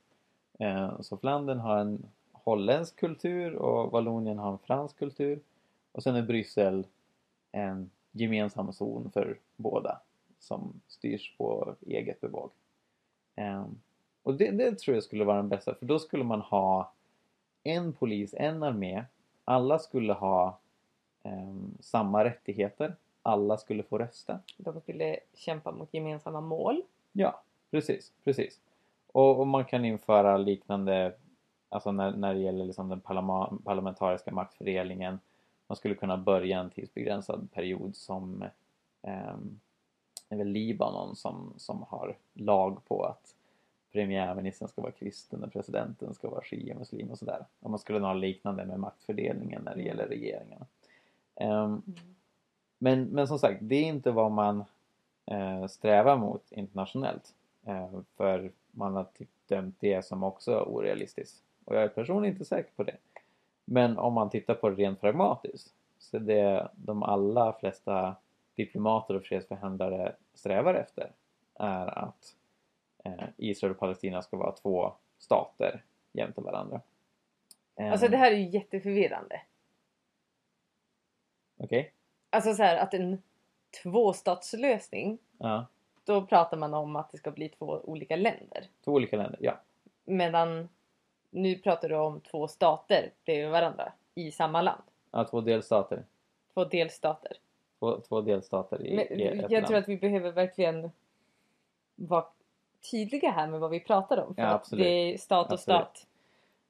[0.60, 2.06] Eh, så Flandern har en
[2.44, 5.40] holländsk kultur och Vallonien har en fransk kultur.
[5.92, 6.88] Och sen är Bryssel
[7.52, 10.00] en gemensam zon för båda
[10.40, 12.50] som styrs på eget bevåg.
[13.36, 13.66] Eh,
[14.24, 16.92] och det, det tror jag skulle vara den bästa för då skulle man ha
[17.64, 19.04] en polis, en armé.
[19.46, 20.60] Alla skulle ha
[21.24, 22.96] eh, samma rättigheter.
[23.22, 24.40] Alla skulle få rösta.
[24.58, 26.82] De skulle kämpa mot gemensamma mål.
[27.12, 28.60] Ja, precis, precis.
[29.12, 31.14] Och, och man kan införa liknande,
[31.74, 35.20] alltså när, när det gäller liksom den parla- parlamentariska maktfördelningen.
[35.68, 38.44] Man skulle kunna börja en tidsbegränsad period som
[39.02, 39.60] ehm,
[40.30, 43.36] det är väl Libanon som, som har lag på att
[43.92, 47.46] premiärministern ska vara kristen och presidenten ska vara shia muslim och sådär.
[47.60, 49.86] Och man skulle ha liknande med maktfördelningen när det Mm.
[49.88, 50.66] gäller regeringarna.
[51.36, 51.82] Ehm,
[52.78, 54.66] men, men som sagt, det är inte vad man
[55.26, 57.34] eh, strävar mot internationellt.
[57.66, 61.44] Eh, för man har typ dömt det som också orealistiskt.
[61.66, 62.98] Och jag är personligen inte säker på det.
[63.66, 68.16] Men om man tittar på det rent pragmatiskt så det de allra flesta
[68.56, 71.12] diplomater och fredsförhandlare strävar efter
[71.56, 72.36] är att
[73.04, 76.82] eh, Israel och Palestina ska vara två stater jämte varandra.
[77.76, 79.42] Alltså det här är ju jätteförvirrande.
[81.58, 81.94] Okej?
[82.30, 83.22] Alltså så här att en
[83.84, 85.66] tvåstatslösning, Ja.
[86.04, 88.68] då pratar man om att det ska bli två olika länder.
[88.84, 89.60] Två olika länder, ja.
[90.06, 90.70] Medan
[91.34, 94.82] nu pratar du om två stater bredvid varandra i samma land.
[95.12, 95.24] ja.
[95.24, 96.04] Två delstater.
[96.54, 97.32] Två delstater.
[97.80, 99.66] Två, två delstater i, Men, i ett jag land.
[99.68, 100.92] tror att vi behöver verkligen
[101.96, 102.26] vara
[102.92, 104.36] tydliga här med vad vi pratar om.
[104.36, 105.80] För Ja, att det är stat och Absolut.
[105.82, 106.08] stat.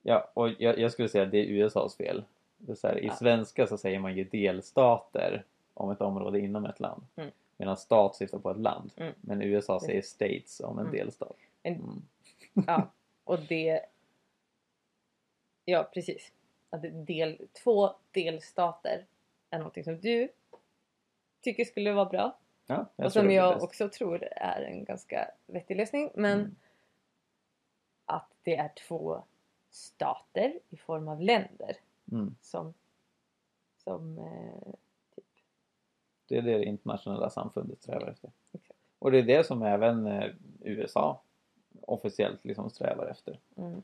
[0.02, 2.24] Ja, och jag, jag skulle säga att det är USAs fel.
[2.58, 3.14] Det är här, I Ja.
[3.16, 7.04] svenska så säger man ju delstater om ett område inom ett land.
[7.16, 7.30] Mm.
[7.58, 8.92] Medan stat syftar på ett land.
[8.98, 9.14] Mm.
[9.22, 10.98] Men USA säger states om en Mm.
[10.98, 11.38] delstat.
[11.64, 12.02] En, Mm.
[12.68, 12.88] Ja,
[13.24, 13.80] och det...
[15.66, 16.32] Ja, precis.
[16.70, 19.06] Att del, två delstater
[19.50, 20.30] är någonting som du
[21.42, 22.38] tycker skulle vara bra.
[22.68, 23.64] Ja, jag och som jag bäst.
[23.64, 26.12] också tror är en ganska vettig lösning.
[26.16, 26.56] Men Mm.
[28.06, 29.24] att det är två
[29.70, 31.78] stater i form av länder
[32.12, 32.36] Mm.
[32.42, 32.74] som,
[33.78, 34.74] som eh,
[35.16, 35.26] typ,
[36.28, 38.32] Det är det det internationella samfundet strävar efter.
[38.52, 38.80] Exakt.
[39.00, 41.22] Och det är det som även eh, USA
[41.82, 43.40] officiellt liksom strävar efter.
[43.58, 43.84] mm,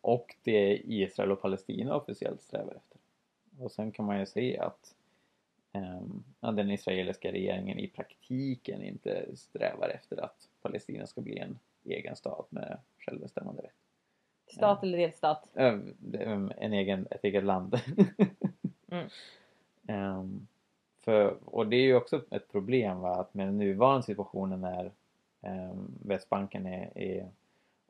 [0.00, 2.98] och det Israel och Palestina officiellt strävar efter.
[3.58, 4.94] Och sen kan man ju se att
[5.72, 12.16] ehm, den israeliska regeringen i praktiken inte strävar efter att Palestina ska bli en egen
[12.16, 13.72] stat med självbestämmande rätt.
[14.46, 14.88] stat Ja.
[14.88, 15.48] eller delstat.
[15.54, 17.80] Ehm, ehm, en egen, ett eget land.
[18.92, 19.08] Mm.
[19.86, 20.46] Ehm,
[21.00, 24.92] för, och det är ju också ett problem va, att med den nuvarande situationen när
[25.40, 27.28] um, Västbanken är, är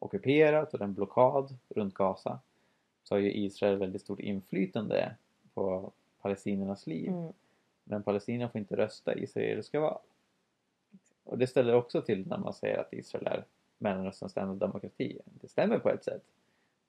[0.05, 2.41] ockuperat och den blockad runt Gaza
[3.03, 5.17] så har ju Israel väldigt stort inflytande
[5.55, 7.09] på palestiniernas liv.
[7.09, 7.33] Mm,
[7.85, 10.01] Men palestinierna får inte rösta i israeliska val.
[11.25, 13.45] Och det ställer också till när man säger att Israel är
[13.79, 15.19] Mellanösterns enda demokrati.
[15.41, 16.23] Det stämmer på ett sätt.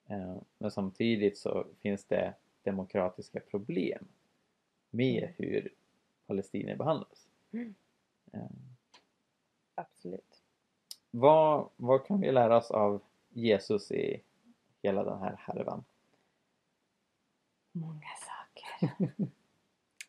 [0.06, 4.04] Eh, Men samtidigt så finns det demokratiska problem
[4.90, 5.34] med Mm.
[5.36, 5.68] hur
[6.26, 7.28] palestinier behandlas.
[7.52, 7.74] Mm.
[8.32, 8.40] Eh,
[9.74, 10.33] absolut.
[11.16, 14.20] Vad, vad kan vi lära oss av Jesus i
[14.82, 15.84] hela den här härvan?
[17.72, 18.98] Många saker.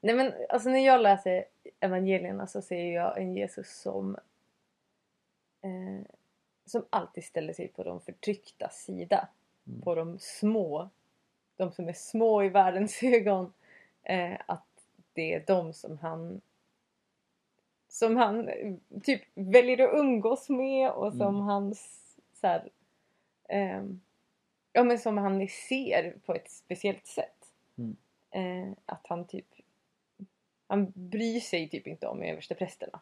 [0.02, 1.46] Nej men alltså när jag läser
[1.80, 4.16] evangelierna så ser jag en Jesus som
[5.62, 6.12] eh,
[6.66, 9.28] som alltid ställer sig på de förtryckta sida.
[9.68, 9.82] Mm.
[9.82, 10.90] På de små.
[11.56, 13.54] De som är små i världens ögon.
[14.04, 14.68] Eh, att
[15.14, 16.42] det är de som han
[17.96, 21.42] som han eh, typ väljer att umgås med och som Mm.
[21.42, 21.76] han
[22.34, 22.70] så här,
[23.50, 24.02] ehm,
[24.74, 27.54] ja men som han ser på ett speciellt sätt.
[27.78, 27.96] Mm.
[28.32, 29.46] Eh, att han typ
[30.68, 33.00] han bryr sig typ inte om översteprästerna.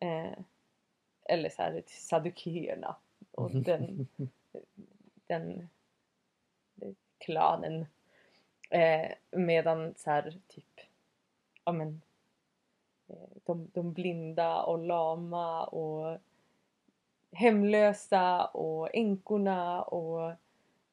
[0.00, 0.38] Eh,
[1.24, 2.96] eller så här saddukeerna
[3.30, 4.08] och den,
[5.26, 5.68] den
[7.18, 7.86] klanen.
[8.70, 10.80] Eh, medan så här typ,
[11.64, 12.07] ja men eh,
[13.44, 16.18] de, de blinda och lama och
[17.32, 20.30] hemlösa och änkorna och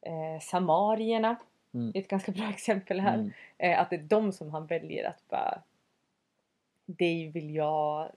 [0.02, 1.36] eh, samarierna.
[1.74, 1.92] Mm.
[1.92, 3.16] Det är ett ganska bra exempel här.
[3.16, 3.32] Mm.
[3.58, 5.62] Eh, att det är de som han väljer att bara
[6.86, 8.12] det vill jag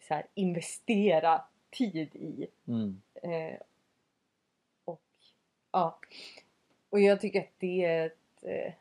[0.00, 2.46] så här, investera tid i.
[2.66, 3.02] Mm.
[3.14, 3.58] Eh,
[4.84, 5.02] och
[5.72, 5.98] ja,
[6.90, 8.72] och jag tycker att det är ett, eh,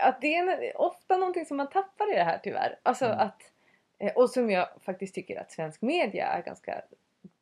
[0.00, 2.78] att det är ofta någonting som man tappar i det här tyvärr.
[2.82, 3.18] Alltså Mm.
[3.18, 3.52] att,
[3.98, 6.82] eh, och som jag faktiskt tycker att svensk media är ganska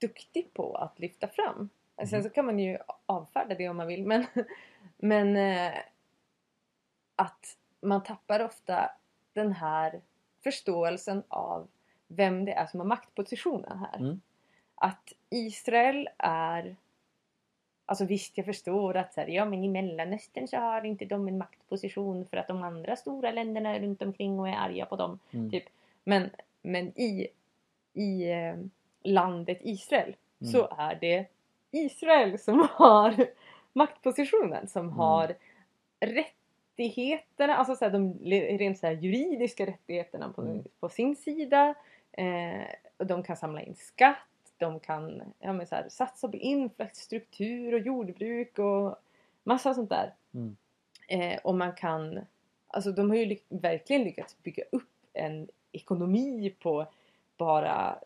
[0.00, 1.68] duktig på att lyfta fram.
[1.96, 2.22] Sen Mhm.
[2.22, 4.26] så kan man ju avfärda det om man vill men,
[4.96, 5.72] men eh,
[7.16, 8.90] att man tappar ofta
[9.32, 10.00] den här
[10.44, 11.68] förståelsen av
[12.08, 13.98] vem det är som har maktpositionen här.
[13.98, 14.20] Mm.
[14.74, 16.76] Att Israel är
[17.86, 21.28] Alltså visst jag förstår att så här, ja men i Mellanöstern så har inte de
[21.28, 25.18] en maktposition för att de andra stora länderna runt omkring och är arga på dem.
[25.32, 25.50] Mm.
[25.50, 25.64] Typ.
[26.04, 26.30] Men,
[26.62, 27.28] men i,
[27.94, 28.54] i eh,
[29.02, 30.52] landet Israel Mm.
[30.52, 31.26] så är det
[31.70, 33.26] Israel som har
[33.72, 34.68] maktpositionen.
[34.68, 34.96] Som Mm.
[34.96, 35.34] har
[36.00, 38.18] rättigheterna, alltså så här, de
[38.58, 40.64] rent så här, juridiska rättigheterna på, Mm.
[40.80, 41.74] på sin sida.
[42.12, 42.62] Eh,
[42.96, 44.16] och de kan samla in skatt,
[44.64, 48.96] de kan ja, men så här, satsa på infrastruktur och jordbruk och
[49.42, 50.14] massa sånt där.
[50.34, 50.56] Mm.
[51.08, 52.20] Eh, och man kan,
[52.66, 56.86] alltså de har ju ly- verkligen lyckats bygga upp en ekonomi på
[57.36, 57.98] bara,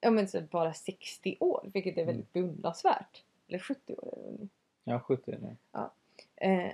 [0.00, 2.06] ja men så bara 60 år, vilket är Mm.
[2.14, 3.24] väldigt beundransvärt.
[3.48, 4.48] Eller 70 år är det.
[4.84, 5.56] Ja, 70 är det.
[6.36, 6.72] Eh,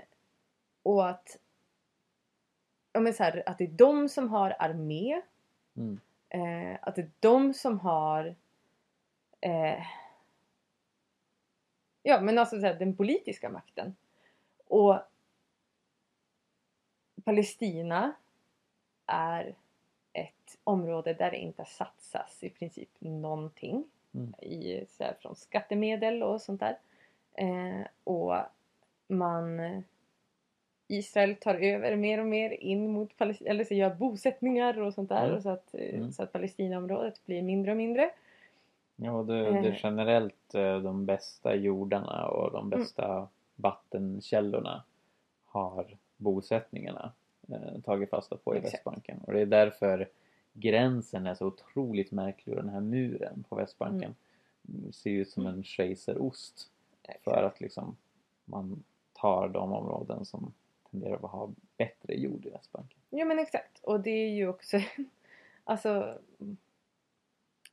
[0.83, 1.39] och att,
[2.93, 5.23] ja men så här, att det är de som har armé,
[5.77, 6.01] Mm.
[6.29, 8.35] eh, att det är de som har
[9.43, 9.83] eh,
[12.03, 13.97] Ja men alltså så här, den politiska makten.
[14.67, 14.99] Och
[17.25, 18.13] Palestina
[19.07, 19.55] är
[20.13, 23.85] ett område där det inte satsas i princip någonting.
[24.15, 24.35] Mm.
[24.35, 26.79] I, så här, från skattemedel och sånt där.
[27.35, 28.37] Eh, och
[29.09, 29.61] man
[30.89, 35.09] Israel tar över mer och mer in mot Palestina, eller så gör bosättningar och sånt
[35.09, 35.25] där.
[35.25, 35.37] Mm.
[35.37, 36.13] Och så, att, eh, Mm.
[36.13, 38.11] så att Palestinaområdet blir mindre och mindre.
[39.05, 39.79] Ja, det, det är Eh.
[39.83, 44.85] generellt eh, de bästa jordarna och de bästa vattenkällorna
[45.45, 47.13] har bosättningarna
[47.49, 48.75] eh, tagit fasta på i Exakt.
[48.75, 49.21] Västbanken.
[49.27, 50.09] Och det är därför
[50.53, 54.15] gränsen är så otroligt märklig och den här muren på Västbanken
[54.69, 54.93] mm.
[54.93, 56.71] ser ut som en schweizerost.
[57.25, 57.97] För att liksom
[58.45, 60.53] man tar de områden som
[60.91, 62.99] tenderar att ha bättre jord i Västbanken.
[63.11, 63.81] Ja men exakt.
[63.83, 64.81] Och det är ju också
[65.65, 66.19] Alltså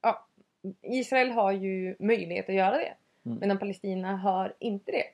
[0.02, 0.26] Ja
[0.82, 2.94] Israel har ju möjlighet att göra det.
[3.26, 3.40] Mm.
[3.40, 5.06] Medan Palestina har inte det.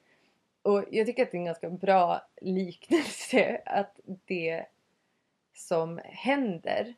[0.62, 4.66] Och jag tycker att det är en ganska bra liknelse att det
[5.54, 6.96] som händer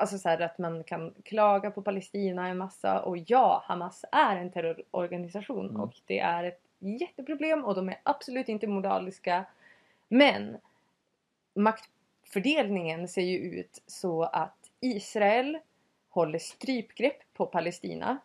[0.00, 4.36] Alltså så här att man kan klaga på Palestina en massa och ja, Hamas är
[4.36, 5.80] en terrororganisation Mm.
[5.80, 9.44] och det är ett jätteproblem och de är absolut inte moraliska.
[10.08, 10.56] Men
[11.54, 15.58] maktfördelningen ser ju ut så att Israel
[16.08, 18.18] håller strypgrepp på Palestina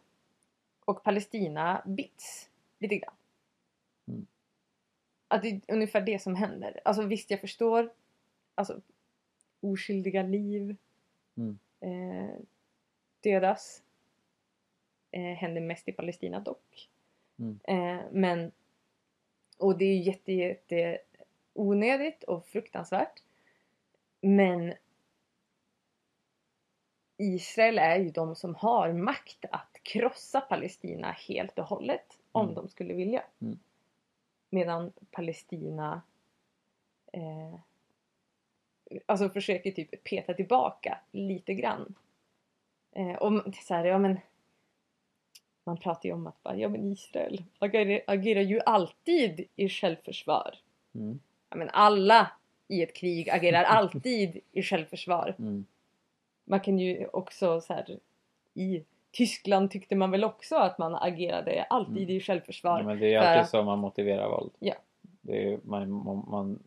[0.85, 2.49] och Palestina bits
[2.79, 3.15] lite grann.
[4.07, 4.27] Mm.
[5.27, 6.79] Att det är ungefär det som händer.
[6.85, 7.93] Alltså visst, jag förstår
[8.55, 8.81] alltså,
[9.61, 10.77] oskyldiga liv
[11.37, 11.59] Mm.
[11.79, 12.35] eh,
[13.21, 13.83] dödas.
[15.11, 16.89] Eh, händer mest i Palestina dock.
[17.39, 17.59] Mm.
[17.63, 18.51] Eh, men
[19.57, 20.99] och det är jätte, jätte
[21.53, 23.23] onödigt och fruktansvärt.
[24.21, 24.73] Men
[27.23, 32.55] Israel är ju de som har makt att krossa Palestina helt och hållet om Mm.
[32.55, 33.23] de skulle vilja.
[33.41, 33.59] Mm.
[34.49, 36.01] Medan Palestina
[37.13, 37.59] eh,
[39.05, 41.95] alltså försöker typ peta tillbaka lite grann.
[42.91, 44.19] Eh, och så här, ja men
[45.63, 50.55] man pratar ju om att bara, ja men Israel agerar, agerar ju alltid i självförsvar.
[50.95, 51.19] Mm.
[51.49, 52.31] Ja, men alla
[52.67, 55.35] i ett krig agerar alltid i självförsvar.
[55.39, 55.65] Mm.
[56.45, 57.99] Man kan ju också så här,
[58.53, 62.09] i Tyskland tyckte man väl också att man agerade alltid Mm.
[62.09, 62.79] i självförsvar.
[62.79, 64.51] Ja, men det är för alltid att- så man motiverar våld.
[64.59, 64.73] Ja.
[65.21, 66.59] Det är, man, man, man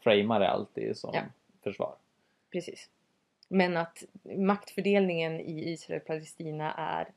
[0.00, 1.20] framar det alltid som Ja.
[1.62, 1.94] försvar.
[2.52, 2.90] Precis.
[3.48, 4.04] Men att
[4.36, 7.08] maktfördelningen i Israel och Palestina är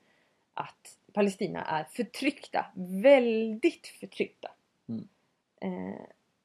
[0.54, 2.66] att Palestina är förtryckta.
[3.02, 4.52] Väldigt förtryckta.
[4.90, 5.08] Mm.
[5.62, 6.00] Eh,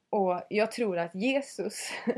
[0.09, 1.89] och jag tror att Jesus,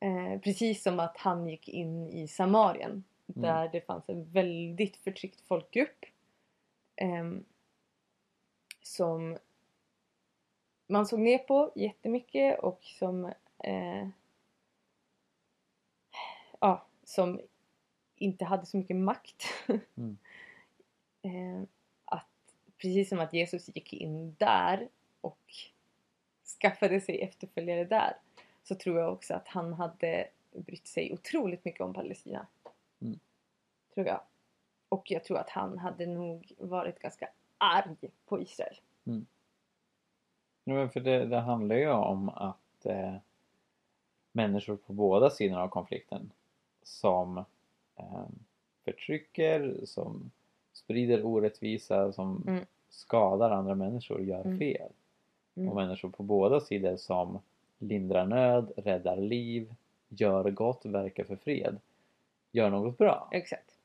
[0.00, 3.04] eh, precis som att han gick in i Samarien
[3.36, 3.42] Mm.
[3.42, 6.04] där det fanns en väldigt förtryckt folkgrupp
[6.96, 7.44] ehm,
[8.82, 9.38] som
[10.86, 14.08] man såg ner på jättemycket och som eh,
[16.60, 17.40] ja, som
[18.16, 19.44] inte hade så mycket makt.
[19.96, 20.16] Mm.
[21.22, 21.68] eh,
[22.04, 24.88] att, precis som att Jesus gick in där
[25.20, 25.54] och
[26.60, 28.16] skaffade sig efterföljare där
[28.70, 32.46] så tror jag också att han hade brytt sig otroligt mycket om Palestina.
[33.00, 33.18] Mm.
[33.94, 34.20] Tror jag.
[34.88, 37.96] Och jag tror att han hade nog varit ganska arg
[38.26, 38.76] på Israel.
[40.64, 43.14] Ja, men för det, det handlar ju om att eh,
[44.32, 46.32] människor på båda sidor av konflikten
[46.82, 47.38] som
[47.96, 48.26] eh,
[48.84, 50.30] förtrycker, som
[50.72, 52.64] sprider orättvisa, som Mm.
[52.88, 54.58] skadar andra människor gör Mm.
[54.58, 54.92] fel.
[55.54, 55.68] Mm.
[55.68, 57.38] Och människor på båda sidor som
[57.80, 59.74] lindrar nöd, räddar liv,
[60.08, 61.80] gör gott, verkar för fred,
[62.52, 63.28] gör något bra.
[63.32, 63.76] Exakt.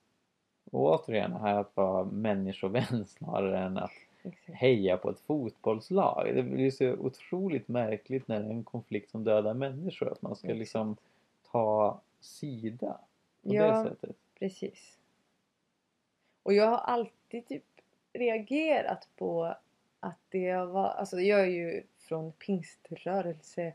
[0.71, 3.91] Och återigen, här att vara människovän snarare än att
[4.23, 4.57] Exakt.
[4.59, 6.35] heja på ett fotbollslag.
[6.35, 10.11] Det blir så otroligt märkligt när det är en konflikt som dödar människor.
[10.11, 10.59] Att man ska Exakt.
[10.59, 10.97] liksom
[11.51, 12.97] ta sida
[13.43, 13.83] på Ja.
[13.83, 14.15] det sättet.
[14.39, 14.97] Precis.
[16.43, 17.63] Och jag har alltid typ
[18.13, 19.55] reagerat på
[19.99, 23.73] att det var, alltså jag är ju från pingströrelse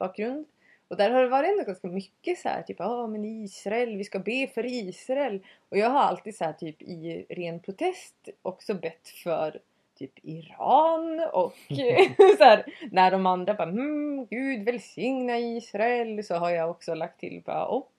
[0.00, 0.46] bakgrund
[0.90, 4.04] och där har det varit ändå ganska mycket så här typ ja men Israel, vi
[4.04, 5.44] ska be för Israel.
[5.68, 9.60] Och jag har alltid så här typ i ren protest också bett för
[9.98, 11.54] typ Iran och
[12.38, 16.24] så här, när de andra bara hmm, Gud välsigna Israel.
[16.24, 17.92] Så har jag också lagt till bara och.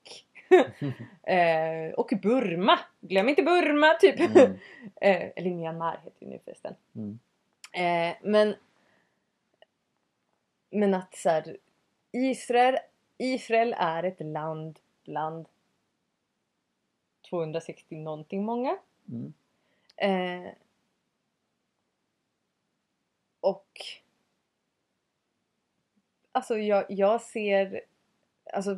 [1.23, 4.19] Eh, och Burma, glöm inte Burma typ.
[4.19, 4.35] Mm.
[5.01, 6.75] eh, eller Myanmar heter det nu förresten.
[6.95, 7.19] Mm.
[7.73, 8.55] eh, men
[10.71, 11.57] men att så här,
[12.11, 12.77] Israel,
[13.17, 15.47] Israel är ett land bland
[17.29, 18.77] 260 någonting många
[19.11, 19.33] Mm.
[19.97, 20.51] Eh,
[23.39, 23.67] och
[26.31, 27.81] alltså jag, jag ser,
[28.53, 28.77] alltså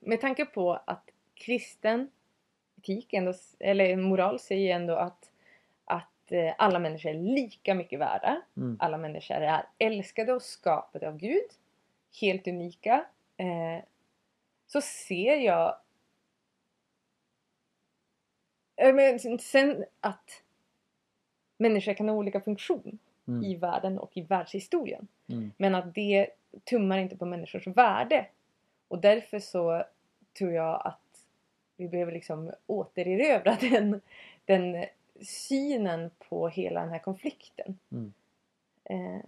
[0.00, 2.10] med tanke på att kristen
[2.80, 5.30] etik ändå, eller moral säger ändå att,
[5.84, 8.42] att eh, alla människor är lika mycket värda.
[8.56, 8.76] Mm.
[8.80, 11.50] Alla människor är älskade och skapade av Gud.
[12.20, 13.04] Helt unika.
[13.36, 13.84] Eh,
[14.66, 15.76] så ser jag
[18.76, 20.42] Eh, men sen- att
[21.56, 22.98] människor kan ha olika funktion
[23.28, 23.44] Mm.
[23.44, 25.08] i världen och i världshistorien.
[25.28, 25.52] Mm.
[25.56, 26.26] Men att det
[26.64, 28.26] tummar inte på människors värde.
[28.88, 29.84] Och därför så
[30.38, 31.26] tror jag att
[31.76, 34.00] vi behöver liksom återerövra den,
[34.44, 34.84] den
[35.22, 37.78] synen på hela den här konflikten.
[37.92, 38.12] Mm.
[38.84, 39.20] Eh,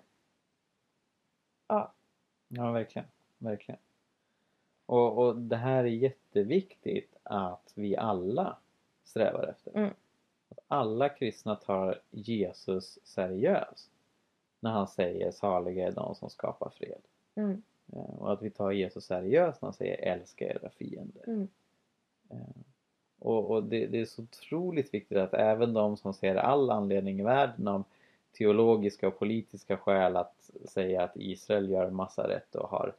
[2.54, 3.08] Ja, verkligen.
[3.38, 3.80] verkligen.
[4.86, 8.56] Och, och det här är jätteviktigt att vi alla
[9.04, 9.76] strävar efter.
[9.78, 9.90] Mm.
[10.48, 13.90] Att alla kristna tar Jesus seriöst
[14.60, 17.00] när han säger saliga är de som skapar fred.
[17.34, 21.22] mm, Eh, Och att vi tar Jesus seriöst när han säger älska era fiender.
[21.26, 21.48] mm,
[22.30, 22.38] Eh,
[23.18, 27.20] Och, och det, det är så otroligt viktigt att även de som ser all anledning
[27.20, 27.84] i världen av
[28.32, 32.94] teologiska och politiska skäl att säga att Israel gör massa rätt och har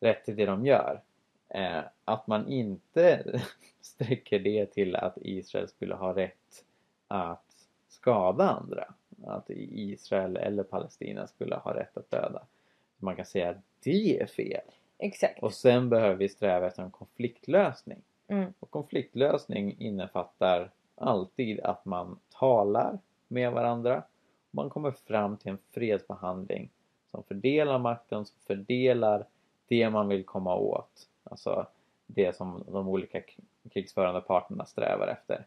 [0.00, 1.02] rätt till det de gör.
[1.48, 3.24] Eh, att man inte
[3.80, 6.64] sträcker det till att Israel skulle ha rätt
[7.08, 8.84] att skada andra.
[9.26, 12.42] Att Israel eller Palestina skulle ha rätt att döda.
[12.96, 14.60] Man kan säga att det är fel.
[14.98, 15.42] exakt.
[15.42, 18.02] Och sen behöver vi sträva efter en konfliktlösning.
[18.28, 24.02] Mm, Och konfliktlösning innefattar alltid att man talar med varandra.
[24.50, 26.70] Man kommer fram till en fredsförhandling
[27.10, 29.24] som fördelar makten, som fördelar
[29.68, 31.08] det man vill komma åt.
[31.24, 31.66] Alltså
[32.06, 33.22] det som de olika
[33.72, 35.46] krigsförande parterna strävar efter.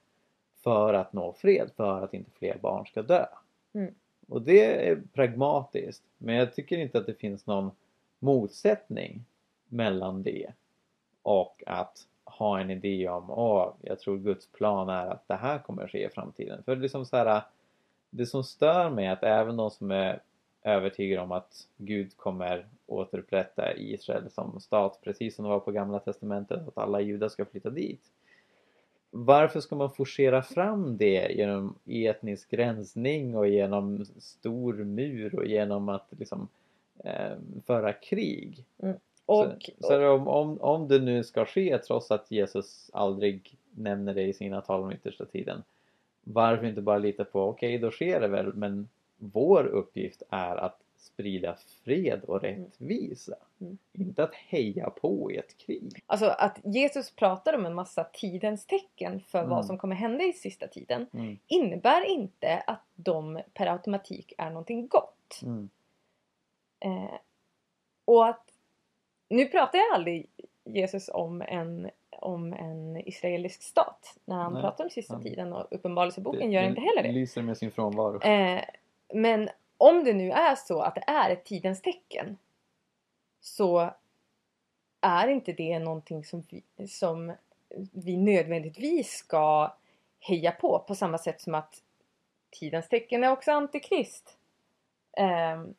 [0.63, 3.25] För att nå fred, för att inte fler barn ska dö.
[3.73, 3.93] Mm.
[4.27, 6.03] Och det är pragmatiskt.
[6.17, 7.71] Men jag tycker inte att det finns någon
[8.19, 9.25] motsättning
[9.67, 10.51] mellan det
[11.21, 15.59] och att ha en idé om åh, jag tror Guds plan är att det här
[15.59, 16.63] kommer att ske i framtiden.
[16.63, 17.41] För det är liksom så här,
[18.11, 20.21] det som stör mig är att även de som är
[20.63, 25.99] övertygade om att Gud kommer återupprätta Israel som stat precis som det var på gamla
[25.99, 28.01] testamentet att alla judar ska flytta dit.
[29.09, 35.89] Varför ska man forcera fram det genom etnisk rensning och genom stor mur och genom
[35.89, 36.47] att liksom
[37.03, 38.65] eh, föra krig?
[39.25, 39.45] och,
[39.79, 44.23] så, så om, om, om det nu ska ske trots att Jesus aldrig nämner det
[44.23, 45.63] i sina tal om yttersta tiden.
[46.33, 50.77] Varför inte bara lita på, okej då sker det väl men vår uppgift är att
[50.97, 53.35] sprida fred och rättvisa.
[53.61, 53.77] Mm.
[53.93, 56.03] Inte att heja på i ett krig.
[56.05, 59.49] Alltså att Jesus pratar om en massa tidens tecken för Mm.
[59.49, 61.37] vad som kommer hända i sista tiden Mm.
[61.47, 65.39] innebär inte att de per automatik är någonting gott.
[65.43, 65.69] Mm.
[66.79, 67.15] Eh,
[68.05, 68.45] och att
[69.29, 70.27] nu pratar jag aldrig
[70.63, 71.89] Jesus om en,
[72.21, 76.63] om en israelisk stat när han Nej, pratar om sista han- tiden och Uppenbarelseboken gör
[76.63, 77.11] inte heller det.
[77.11, 78.21] lyser med sin frånvaro.
[78.21, 78.63] Eh,
[79.13, 82.37] men om det nu är så att det är ett tidens tecken
[83.41, 83.89] så
[85.01, 87.33] är inte det någonting som vi, som
[87.93, 89.73] vi nödvändigtvis ska
[90.19, 91.81] heja på på samma sätt som att
[92.51, 94.37] tidens tecken är också antikrist.
[95.17, 95.73] Ehm,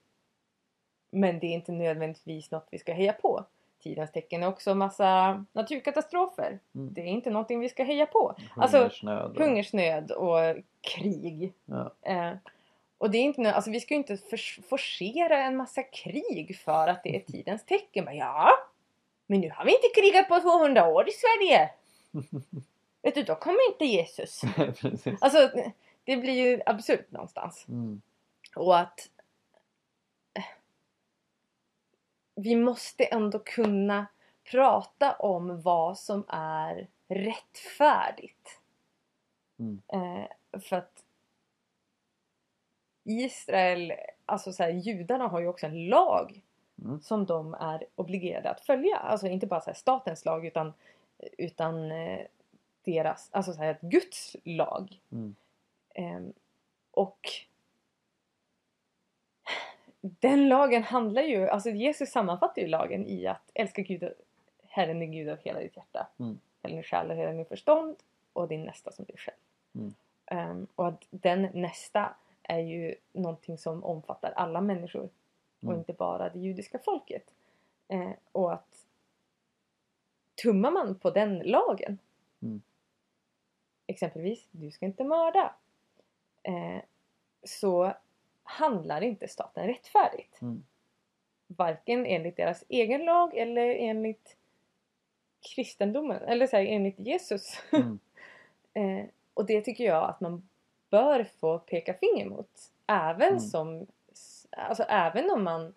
[1.11, 3.45] men det är inte nödvändigtvis något vi ska heja på.
[3.83, 6.59] Tidens tecken är också massa naturkatastrofer.
[6.75, 6.95] Mm.
[6.95, 8.35] Det är inte någonting vi ska heja på.
[8.57, 9.31] alltså, Hungersnöd.
[9.31, 10.39] och- Hungersnöd och
[10.81, 11.53] krig.
[11.65, 11.93] Ja.
[12.03, 12.33] Eh,
[12.99, 14.17] och det är inte, alltså vi ska ju inte
[14.69, 18.05] forcera en massa krig för att det är tidens tecken.
[18.05, 18.49] Men ja,
[19.27, 21.71] men nu har vi inte krigat på 200 år i Sverige.
[23.03, 24.41] Vet du, då kommer inte Jesus.
[25.21, 25.51] Alltså,
[26.05, 27.65] det blir ju absurt någonstans.
[27.69, 28.03] Mm.
[28.57, 29.09] Och att
[30.35, 30.43] eh,
[32.35, 34.07] vi måste ändå kunna
[34.51, 38.61] prata om vad som är rättfärdigt.
[39.59, 39.83] Mm.
[39.89, 41.05] Eh, för att
[43.05, 43.93] Israel,
[44.27, 46.43] alltså så här, judarna har ju också en lag
[46.85, 47.01] Mm.
[47.01, 48.97] som de är obligerade att följa.
[48.97, 50.73] Alltså inte bara så här, statens lag utan,
[51.39, 52.27] utan eh,
[52.85, 55.01] deras, alltså så här, Guds lag.
[55.13, 55.35] Mm.
[55.95, 56.33] Ehm,
[56.91, 57.29] och
[60.03, 64.13] den lagen handlar ju, alltså Jesus sammanfattar ju lagen i att älska Gud,
[64.69, 66.39] Herren din Gud av hela ditt hjärta, Mm.
[66.63, 67.97] hela din själ och hela din förstånd
[68.33, 69.37] och din nästa som dig själv.
[69.75, 69.95] Mm.
[70.27, 75.03] Ehm, och att den nästa är ju någonting som omfattar alla människor
[75.61, 75.79] och Mm.
[75.79, 77.35] inte bara det judiska folket.
[77.89, 78.87] Eh, och att
[80.43, 81.99] tummar man på den lagen
[82.43, 82.63] Mm.
[83.87, 85.55] exempelvis, du ska inte mörda
[86.43, 86.83] eh,
[87.45, 87.93] så
[88.43, 90.43] handlar inte staten rättfärdigt.
[90.43, 90.65] Mm.
[91.47, 94.37] Varken enligt deras egen lag eller enligt
[95.55, 97.59] kristendomen, eller så här, enligt Jesus.
[98.75, 99.01] Mm.
[99.01, 100.49] Eh, och det tycker jag att man
[100.91, 102.51] bör få peka finger mot.
[102.87, 103.41] Även Mm.
[103.41, 103.87] som,
[104.51, 105.75] alltså även om man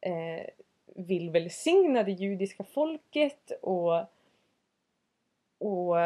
[0.00, 0.46] eh,
[0.94, 3.98] vill välsigna det judiska folket och,
[5.58, 5.96] och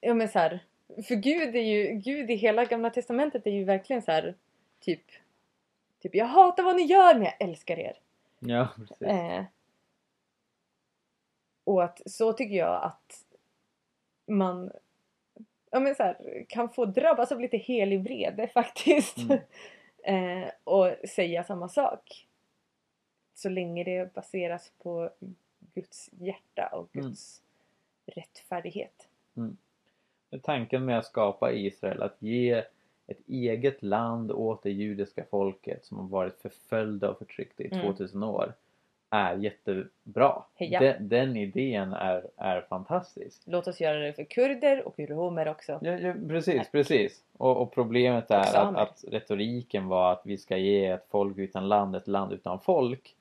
[0.00, 0.60] ja men så här,
[1.08, 4.34] för Gud är ju, Gud i hela gamla testamentet är ju verkligen så här
[4.80, 5.04] typ,
[5.98, 7.98] typ jag hatar vad ni gör men jag älskar er.
[8.38, 9.02] Ja, precis.
[9.02, 9.44] Eh,
[11.64, 13.24] och att så tycker jag att
[14.26, 14.72] man
[15.70, 19.18] ja, men så här, kan få drabbas av lite helig vrede faktiskt.
[19.18, 20.42] Mm.
[20.42, 22.26] eh, och säga samma sak.
[23.34, 25.10] Så länge det baseras på
[25.74, 27.08] Guds hjärta och Mm.
[27.08, 27.42] Guds
[28.06, 29.08] rättfärdighet.
[30.30, 32.64] Är Tanken med att skapa Israel, att ge
[33.08, 37.86] ett eget land åt det judiska folket som har varit förföljda och förtryckta i Mm.
[37.86, 38.54] 2000 år
[39.10, 40.42] är jättebra.
[40.54, 40.80] Heja.
[40.80, 43.42] Den, den idén är, är fantastisk.
[43.44, 45.78] Låt oss göra det för kurder och romer också.
[45.82, 47.24] Ja, ja, precis, precis.
[47.36, 51.68] Och, och problemet är att, att retoriken var att vi ska ge ett folk utan
[51.68, 53.16] land ett land utan folk.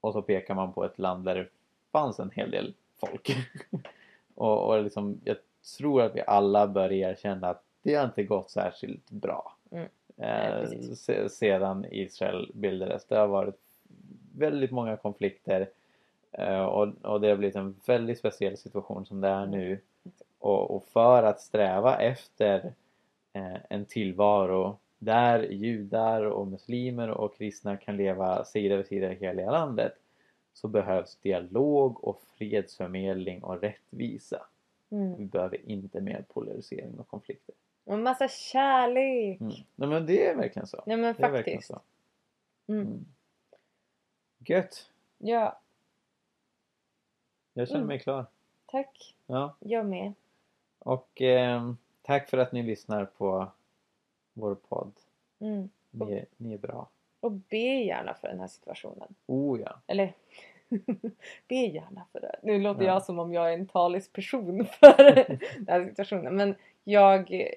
[0.00, 1.46] Och så pekar man på ett land där det
[1.92, 3.36] fanns en hel del folk.
[4.34, 5.36] och och liksom, jag
[5.78, 9.56] tror att vi alla bör erkänna att det har inte gått särskilt bra.
[9.70, 9.88] Mm.
[10.16, 13.04] Eh, Nej, sedan Israel bildades.
[13.04, 13.60] Det har varit
[14.36, 15.68] väldigt många konflikter.
[16.32, 19.78] Eh, och, och det har blivit en väldigt speciell situation som det är nu.
[20.38, 22.72] Och, och för att sträva efter
[23.32, 29.14] eh, en tillvaro där judar och muslimer och kristna kan leva sida vid sida i
[29.14, 29.92] hela landet
[30.54, 34.46] så behövs dialog och fredsförmedling och rättvisa.
[34.90, 35.16] Mm.
[35.16, 37.54] Vi behöver inte mer polarisering och konflikter.
[37.84, 39.40] Och en massa kärlek.
[39.40, 39.52] Mm.
[39.74, 40.82] Nej men det är verkligen så.
[40.86, 41.70] Nej men Det faktiskt.
[42.68, 42.80] Mm.
[42.86, 43.04] Mm.
[44.38, 44.90] Gött!
[45.18, 45.58] Ja,
[47.54, 47.88] Jag känner Mm.
[47.88, 48.26] mig klar.
[48.66, 49.14] tack.
[49.26, 49.54] Ja.
[49.60, 50.12] Jag med.
[50.78, 53.48] Och ehm, tack för att ni lyssnar på
[54.32, 54.92] vår podd.
[55.38, 55.70] Mm.
[55.90, 56.88] Ni är, ni är bra.
[57.20, 59.14] Och be gärna för den här situationen.
[59.26, 59.80] Oh ja.
[59.86, 60.12] Eller
[61.48, 62.36] be gärna för det.
[62.42, 62.92] Nu låter Ja.
[62.92, 66.36] jag som om jag är en talesperson för den här situationen.
[66.36, 66.54] Men
[66.84, 67.50] jag...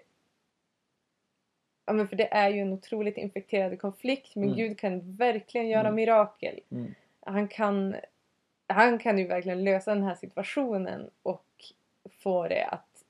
[1.85, 4.35] Ja men för det är ju en otroligt infekterad konflikt.
[4.35, 4.55] Men Mm.
[4.55, 5.95] Gud kan verkligen göra Mm.
[5.95, 6.59] mirakel.
[6.71, 6.93] Mm.
[7.19, 7.95] Han kan,
[8.67, 11.45] han kan ju verkligen lösa den här situationen och
[12.11, 13.03] få det att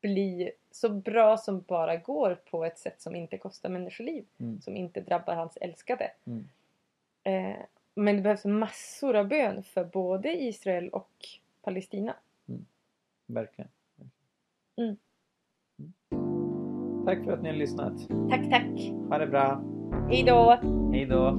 [0.00, 4.24] bli så bra som bara går på ett sätt som inte kostar människoliv.
[4.38, 4.60] Mm.
[4.60, 6.10] Som inte drabbar hans älskade.
[6.24, 6.48] Mm.
[7.22, 7.56] Eh,
[7.94, 11.10] men det behövs massor av bön för både Israel och
[11.62, 12.14] Palestina.
[13.26, 13.68] Verkligen.
[13.98, 14.10] Mm.
[14.76, 14.96] Mm.
[17.08, 17.92] Tack för att ni har lyssnat.
[18.30, 18.92] Tack, tack.
[19.08, 19.62] Ha det bra.
[20.08, 20.58] Hej då.
[20.92, 21.38] Hej då.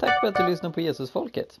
[0.00, 1.60] Tack för att du lyssnade på Jesusfolket.